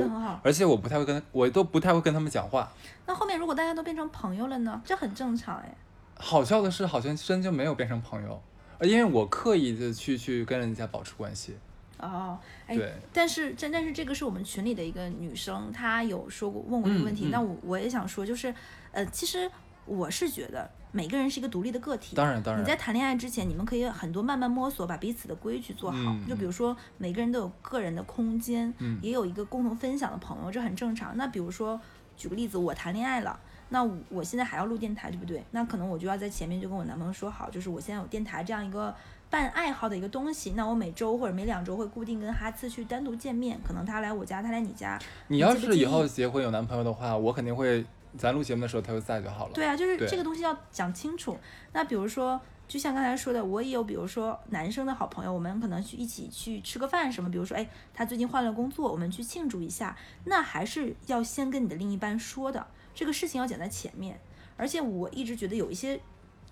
[0.43, 2.71] 而且我不太会跟，我都不太会跟他们讲话。
[3.05, 4.81] 那后面如果大家都变成朋友了呢？
[4.85, 5.75] 这很正常哎。
[6.15, 8.41] 好笑的是，好像真就没有变成朋友，
[8.77, 11.55] 呃，因为我刻意的去去跟人家保持关系。
[11.97, 12.37] 哦，
[12.67, 17.25] 哎对，但是但但是这个是我们群里的一个女生，她有说过问过这个问题。
[17.25, 18.53] 嗯嗯那我我也想说，就是
[18.91, 19.49] 呃，其实
[19.85, 22.15] 我是觉得每个人是一个独立的个体。
[22.15, 25.97] 当然，当然你，在谈恋爱之前，你们可以很多慢慢摸索，把彼此的规矩做好。
[25.97, 31.17] 嗯就比如说，每个人都有个人的空间，嗯也有一个共同分享的朋友，这很正常。
[31.17, 31.77] 那比如说，
[32.15, 33.37] 举个例子，我谈恋爱了。
[33.67, 35.43] 那我我现在还要录电台，对不对？
[35.51, 38.95] 那可能我就要在前面就跟我男朋友说好，就是我现在有电台这样一个
[39.29, 40.53] 半爱好的一个东西。
[40.55, 44.97] 那我每周或者每两周会固定跟哈次去单独见面，可能他来我家，他来你家。
[45.27, 47.83] 你要是以后结婚有男朋友的话，我肯定会，
[48.17, 49.53] 咱录节目的时候他就在就好了。
[49.53, 51.37] 对啊，就是这个东西要讲清楚。
[51.73, 57.29] 那比如说，就像刚才说的，我也有，比如说男生的好朋友，我们可能去一起去吃个饭什么。
[57.29, 59.95] 比如说，哎，他最近换了工作，我们去庆祝一下。
[60.23, 64.19] 那还是要先跟你的另一半说的，这个事情要讲在前面。
[64.57, 65.99] 而且我一直觉得有一些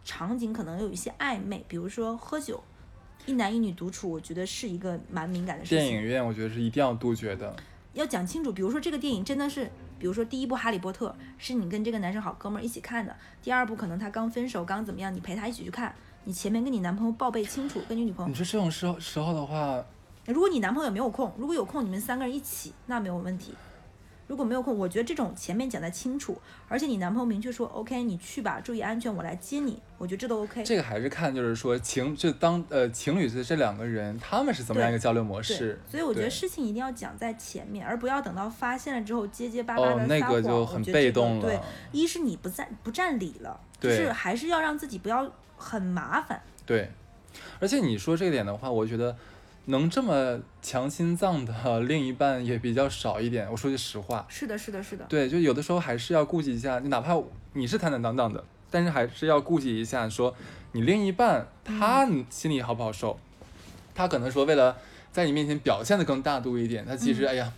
[0.04, 2.62] 场景可能有一些暧昧，比如说喝酒，
[3.26, 5.78] 一男一女独处，我觉得是一个蛮敏感的事情。
[5.80, 7.56] 电影院我觉得是一定要杜绝的。
[7.94, 9.72] 要讲清楚，比如说这个电影真的是，
[10.04, 15.96] 比如说第一部《哈利波特》是你跟这个男生好哥们儿一起看的，第二部可能他刚分手，刚怎么样，你陪他一起去看，
[16.26, 19.82] 你前面跟你男朋友报备清楚，跟你女朋友，你说这种时候时候的话，
[20.26, 23.54] 如果你男朋友没有空，如果有空你们三个人一起，那没有问题。
[24.28, 30.64] 如果没有空，我觉得这种前面讲的清楚，而且你男朋友明确说 OK，你去吧，注意安全，我来接你，我觉得这都 OK。
[30.64, 41.60] 这个还是看就是说情就当呃情侣的这两个人他们是怎么样一个交流模对式。，所以我觉得事情一定要讲在前面，而不要等到发现了之后结结巴巴的撒哦谎。，那个就我很被动对。，
[41.92, 46.42] 一是你不占不占理了，就对是还是要让自己不要很麻烦。
[46.66, 46.90] 对，
[47.60, 49.16] 而且你说这个点的话，我觉得
[49.66, 53.50] 能这么强心脏的另一半也比较少一点。
[53.50, 55.06] 我说句实话，是的，是的，是的。
[55.08, 57.18] 对，就有的时候还是要顾及一下，你哪怕
[57.54, 60.36] 你是坦坦荡荡的，但是还是要顾及一下，说
[60.74, 63.18] 你另一半他心里好不好受。
[63.96, 64.76] 他可能说为了
[65.12, 67.54] 在你面前表现的更大度一点，他其实、嗯哎呀，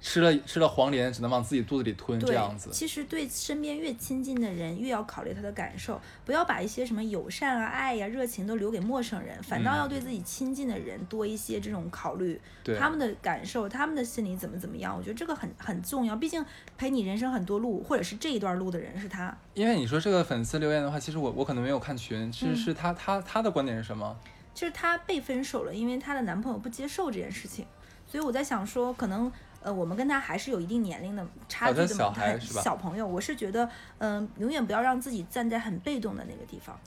[0.00, 2.70] 吃了吃了黄连只能往自己肚子里吞这样子。
[2.72, 16.16] 其实对身边越亲近的人，越要考虑他的感受，不要把一些什么友善啊、爱呀、热情都留给陌生人，反倒嗯要对自己亲近的人多一些这种考虑，对，他们的感受、他们的心里怎么怎么样，我觉得这个很很重要。
[16.16, 16.44] 毕竟
[16.78, 19.36] 陪你人生很多路，或者是这一段路的人是他。
[19.54, 24.16] 因为你说这个粉丝留言的话，其实我我可能没有看群，其实是他他他的观点是什么？
[24.52, 27.64] 就是她被分手了，因为她的男朋友不接受这件事情，
[28.06, 29.30] 所以我在想说，可能
[29.62, 36.78] 呃，我们跟他还是有一定年龄的差距的嘛，小孩是吧小朋友，我是觉得，嗯、永远不要让自己站在很被动的那个地方。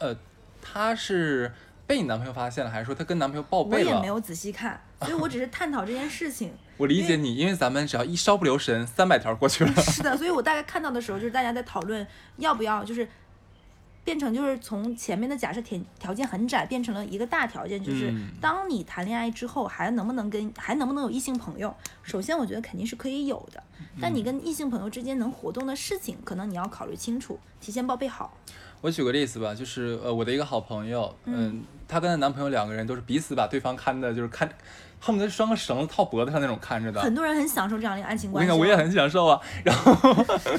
[0.00, 0.14] 呃，
[0.60, 1.52] 他是
[1.86, 3.90] 被你男朋友发现了，还是说他跟男朋友报我备了？
[3.90, 6.52] 我也没有仔细看，所以我只是探讨这件事情。
[6.78, 9.72] 我理解你，因为咱们只要一稍不留神，三百条过去了。
[9.80, 12.06] 是的，所以我大概看到的时候，就是大家在讨论
[12.36, 13.08] 要不要，就是
[14.06, 21.74] 变成就是从前面的假设条条件很窄，变成了一个大条件，就是嗯当你谈恋爱之后，还能不能跟还能不能有异性朋友？
[22.04, 23.60] 首先，我觉得肯定是可以有的，
[24.00, 28.32] 但嗯你跟异性朋友之间能活动的事情，可能你要考虑清楚，提前报备好。
[28.80, 34.48] 我举个例子吧，就是呃，我的一个好朋友，嗯嗯，她跟她男朋友两个人都是彼此把对方看的，就是看，
[35.00, 37.00] 恨不得拴个绳子套脖子上那种看着的。
[37.00, 38.52] 很多人很享受这样的一个爱情关系。
[38.52, 39.40] 我跟你讲，我也很享受啊。
[39.64, 39.92] 然后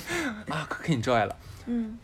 [0.49, 1.33] 啊，可可 enjoy 了。
[1.67, 1.97] 嗯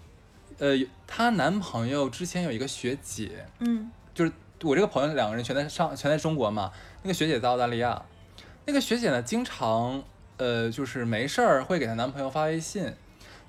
[0.60, 0.78] 呃，
[1.08, 4.32] 她男朋友之前有一个学姐，嗯就是
[4.62, 8.04] 我这个朋友两个人全在上全在中国嘛，那个学姐在澳大利亚，
[8.66, 10.04] 那个学姐呢经常
[10.38, 12.94] 呃就是没事儿会给她男朋友发微信，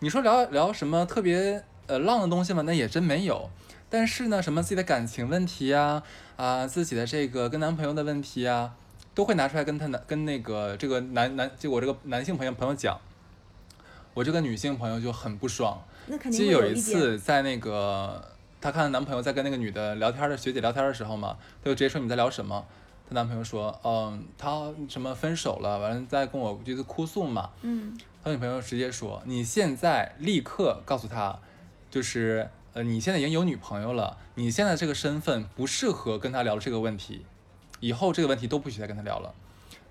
[0.00, 2.62] 你说聊聊什么特别呃浪的东西吗？
[2.66, 3.50] 那也真没有。
[3.90, 6.02] 但是呢，什么自己的感情问题呀、
[6.36, 8.72] 啊，自己的这个跟男朋友的问题呀、
[9.14, 13.00] 都会拿出来跟她男跟那个这个男男就我这个男性朋友朋友讲。
[14.14, 16.74] 我这个女性朋友就很不爽，那肯定记得有一。
[16.74, 18.22] 次在那个
[18.60, 22.64] 她看男朋友在跟那个女的聊天的学姐聊天的时候嘛，她就直接说你们在聊什么？
[23.08, 27.50] 她男朋友说，嗯，他什么分手了，完了再跟我就是哭诉嘛。
[27.62, 31.38] 嗯她女朋友直接说，你现在立刻告诉他，
[31.90, 37.26] 就是呃你现在已经有女朋友了，你现在这个身份不适合跟他聊这个问题，
[37.80, 39.34] 以后这个问题都不许再跟他聊了。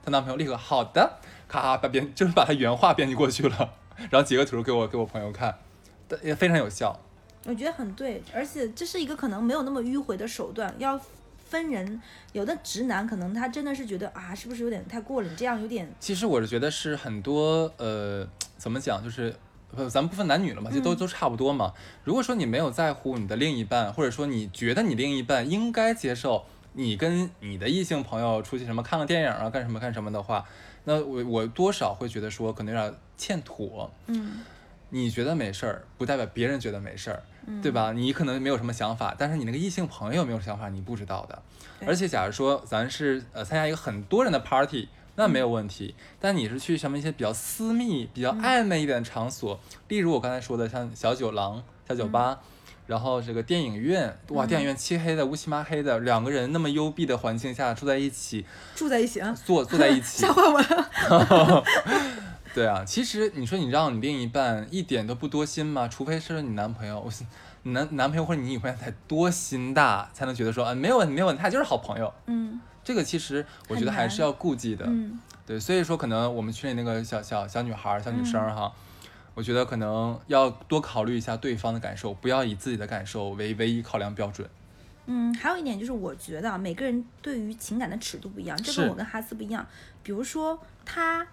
[0.03, 3.73] 她男朋友立刻好的，咔咔把编就是把她原话编辑过去了，
[4.09, 5.59] 然后截个图给我给我朋友看，但
[6.21, 6.99] 也非常有效。
[7.45, 10.99] 我觉得很对，而且这是一个可能没有那么迂回的手段，要
[11.49, 12.01] 分人。
[12.31, 15.29] 有的直男可能他真的是觉得啊，是不是有点太过了？
[15.29, 19.35] 你这样有点其实我是觉得是很多呃，怎么讲，就是
[19.75, 21.73] 呃，咱们不分男女了嘛，其实都嗯都差不多嘛。
[22.03, 30.43] 如果说你没有在乎你的另一半，或者说你觉得你另一半应该接受你跟你的异性朋友出去什么看个电影啊，干什么干什么的话，
[30.85, 33.91] 那我我多少会觉得说可能有点欠妥。
[34.07, 34.39] 嗯
[34.95, 37.91] 你觉得没事儿，不代表别人觉得没事儿，嗯对吧？
[37.93, 41.41] 你可能没有什么想法，但是你那个异性朋友有没有想法，你不知道的。
[41.85, 45.95] 而且，假如说咱是呃参加一个很多人的 party，那没有问题。
[46.21, 52.39] 但你是去什么一些比较私密、比较暧昧一点的场所，例如我刚才说的像小酒廊、小酒吧。
[52.85, 61.63] 然后这个电影院，哇，电影院漆黑的、乌漆麻黑的，两个人那么幽闭的环境下住在一起，住在一起啊，坐坐在一起 吓，坏我了。
[62.53, 65.87] 对啊，其实你说你让你另一半一点都不多心吗？
[65.87, 67.11] 除非是你男朋友，我
[67.71, 72.13] 男男朋友或者你女朋友才多心大，才能觉得说，啊，没有问题，没有问题，他就是好朋友。
[72.27, 74.85] 嗯这个其实我觉得还是要顾忌的。
[74.87, 78.71] 嗯对，所以说可能我们群里那个小小小女孩儿、小女生哈，
[79.33, 84.47] 我觉得可能要多考虑一下对方的感受，不要以自己的感受为唯一考量标准。
[85.05, 89.65] 嗯，还有一点就是，我觉得啊，每个人对于情感的尺度不一样，这跟我跟哈斯不一样。
[90.01, 91.25] 比如说他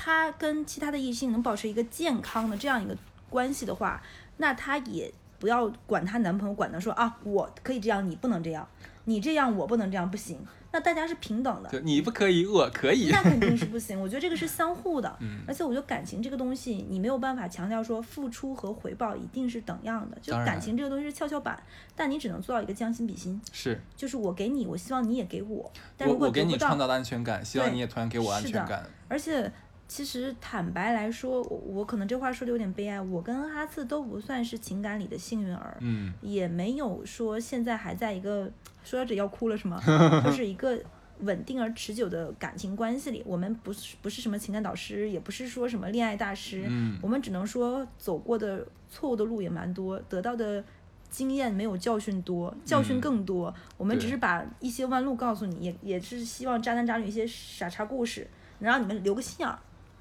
[0.00, 2.96] 他跟其他的异性能保持一个健康的这样一个
[3.28, 4.00] 关系的话，
[4.36, 8.66] 那她也不要管她男朋友管的说啊，我可以这样，你不能这样，
[9.06, 10.38] 你这样我不能这样，不行。
[10.70, 13.08] 那大家是平等的， 你不可以，我可以。
[13.10, 13.98] 那肯定是不行。
[13.98, 15.40] 我觉得这个是相互的，嗯。
[15.48, 20.18] 而且我觉得感情这个东西，你没有办法强调说付出和回报一定是等样的。
[20.20, 21.60] 就感情这个东西是跷跷板，
[21.96, 25.72] 但你只能做到一个将心比心，是就是我给你，我希望你也给我。
[25.96, 26.92] 但我我给你创造的。
[26.92, 28.84] 安全感，希望你也同样给我安全感。
[29.08, 29.50] 而且
[29.88, 38.48] 其实坦白来说，我我可能这话说的有点悲哀，我跟哈次都不算是情感里的幸运儿，嗯，也没有说现在还在一个
[38.84, 39.80] 说到这要哭了是吗？
[40.24, 40.78] 就是一个
[41.20, 50.62] 稳定而持久的感情关系里，我们不是不是什么情感导师，也不是说什么恋爱大师，嗯我们只能说走过的错误的路也蛮多，得到的。
[51.10, 53.54] 经验没有教训多，教训嗯更多。
[53.78, 58.28] 我们只是把一些弯路告诉你，也也是希望渣男渣女一些傻叉故事，
[58.58, 59.58] 能让你们留个心眼儿。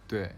[0.08, 0.32] 对，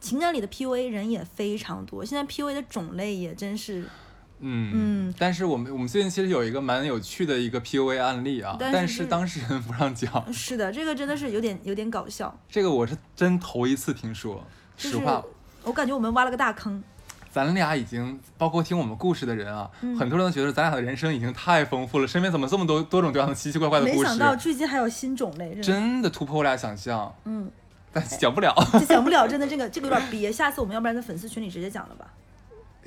[0.00, 3.80] 情感里的 PUA 人也非常多，现在 PUA 的种类也真是，
[4.40, 12.38] 嗯嗯但是我们我们最近其实有一个蛮有趣的一个 PUA 案例啊，但是但是当事人 不让讲，是的，这个真的是有点有点搞笑。
[12.48, 14.44] 这个我是真头一次听说。
[14.76, 15.24] 就是实话，
[15.64, 16.82] 我感觉我们挖了个大坑。
[17.32, 23.98] 咱俩已经包括听我们故事的人啊，嗯很多人都觉得咱俩的人生已经太丰富了，身边怎么这么多多种多样的奇奇怪怪的故事？
[24.00, 27.50] 没想到最近还有新种类，真的突破我俩想象，嗯，
[27.96, 28.54] 但讲不了。
[28.72, 30.30] 这 讲不了，真的这个这个有点憋。
[30.30, 32.12] 下次我们要不然在粉丝群里直接讲了吧，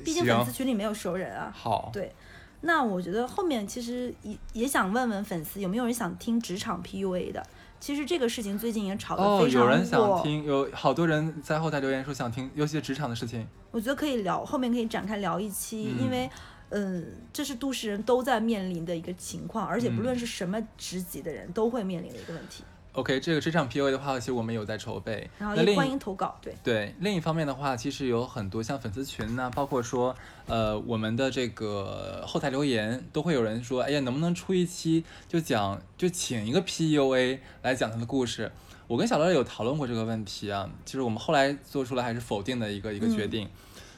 [0.04, 1.52] 毕竟粉丝，群里没有熟人啊。
[1.54, 2.14] 好，对，
[2.60, 7.44] 那我觉得后面其实也也想问问粉丝，有没有人想听职场 PUA 的？
[7.80, 13.46] 其实这个事情最近也炒得哦，非常有人想火，听，有好多人在后台留言说想听，尤其是职场的事情。
[13.70, 16.30] 我觉得可以聊，后面可以展开聊一期，嗯因为。
[16.72, 22.62] 嗯，这是都市人都在面临的一个情况，而且不嗯论是什么职级的人都会面临的一个问题。
[22.92, 25.30] OK，这个职场 PUA 的话，其实我们有在筹备。
[25.38, 30.14] 然后也欢迎投稿，对，对另一方面的话，其实有很多像粉丝群呐、包括说
[30.46, 38.50] 呃我们的这个后台留言，都会有人说，哎呀，能不能出一期就讲就请一个 PUA 来讲他的故事？
[38.88, 43.48] 我跟小乐有讨论过这个问题啊，其实我们后来做出了还是否定的一个一个决定，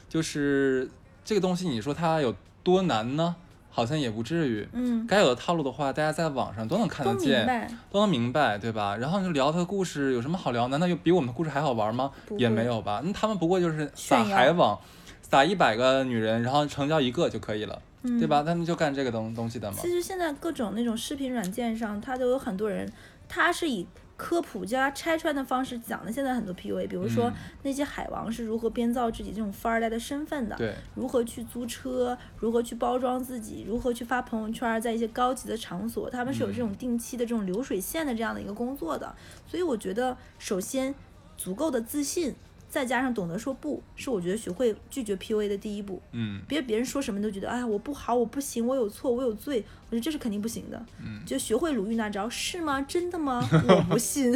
[0.07, 0.87] 就是
[1.25, 3.35] 这个东西，你说它有多难呢？
[3.75, 4.67] 好像也不至于。
[4.71, 8.95] 嗯，该有的套路的话，大家在网上都能看得见，都能明白，对吧？
[8.97, 10.67] 然后你就聊他的故事，有什么好聊？
[10.67, 12.11] 难道有比我们的故事还好玩吗？
[12.37, 13.01] 也没有吧。
[13.03, 14.79] 那他们不过就是撒海网，
[15.21, 17.81] 撒一百个女人，然后成交一个就可以了，
[18.19, 18.43] 对吧？
[18.43, 19.77] 他们就干这个东东西的嘛。
[19.81, 22.87] 其实现在各种那种视频软件上，它都有很多人，
[23.27, 26.11] 他是以科普加拆穿的方式讲了。
[26.11, 27.33] 现在很多 PUA，比如说、嗯
[27.63, 39.15] 那些海王是如何编造自己这种富二代的身份的，对，如何去租车，如何去包装自己，如何去发朋友圈，在一些高级的场所，他们是有这种定期的这种流水线的这样的一个工作的。
[39.47, 40.93] 所以我觉得，首先
[41.37, 42.35] 足够的自信，
[42.73, 46.01] 再加上懂得说不，是我觉得学会拒绝 PUA 的第一步。
[46.11, 50.85] 嗯，别别人说什么都觉得，哎呀，我不好，我不行，我有错，我有罪，我觉得这是肯定不行的。
[50.99, 52.81] 嗯就学会鲁豫那招，是吗？
[52.81, 53.47] 真的吗？
[53.69, 54.35] 我不信。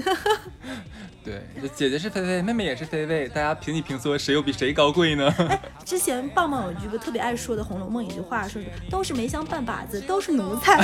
[1.25, 1.41] 对，
[1.75, 5.33] 姐姐是菲菲，妹妹也是菲菲，大家平起平坐，谁又比谁高贵呢？
[5.83, 10.77] 之前棒棒有一句个特别爱说的《红楼梦》一句话，说是都是梅香半把子，都是奴才，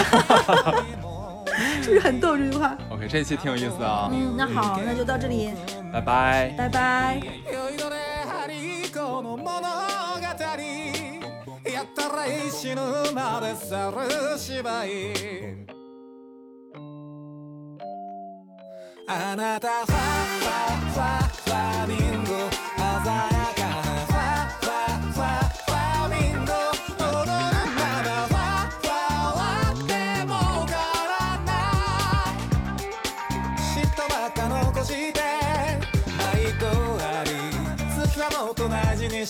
[1.83, 2.77] 是不是很逗这句话？
[2.91, 5.53] OK，这一期挺有意思啊，嗯，那好，那就到这里，
[5.93, 6.55] 拜拜。
[6.57, 7.21] 拜拜。
[7.53, 7.97] 酔いどれ
[8.27, 9.49] ハリコの物語
[11.71, 12.81] やったら死ぬ
[13.15, 15.13] まで去る芝居
[19.07, 20.57] あなたファファ
[20.93, 21.03] ファ
[21.45, 22.02] ファミ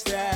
[0.01, 0.32] that.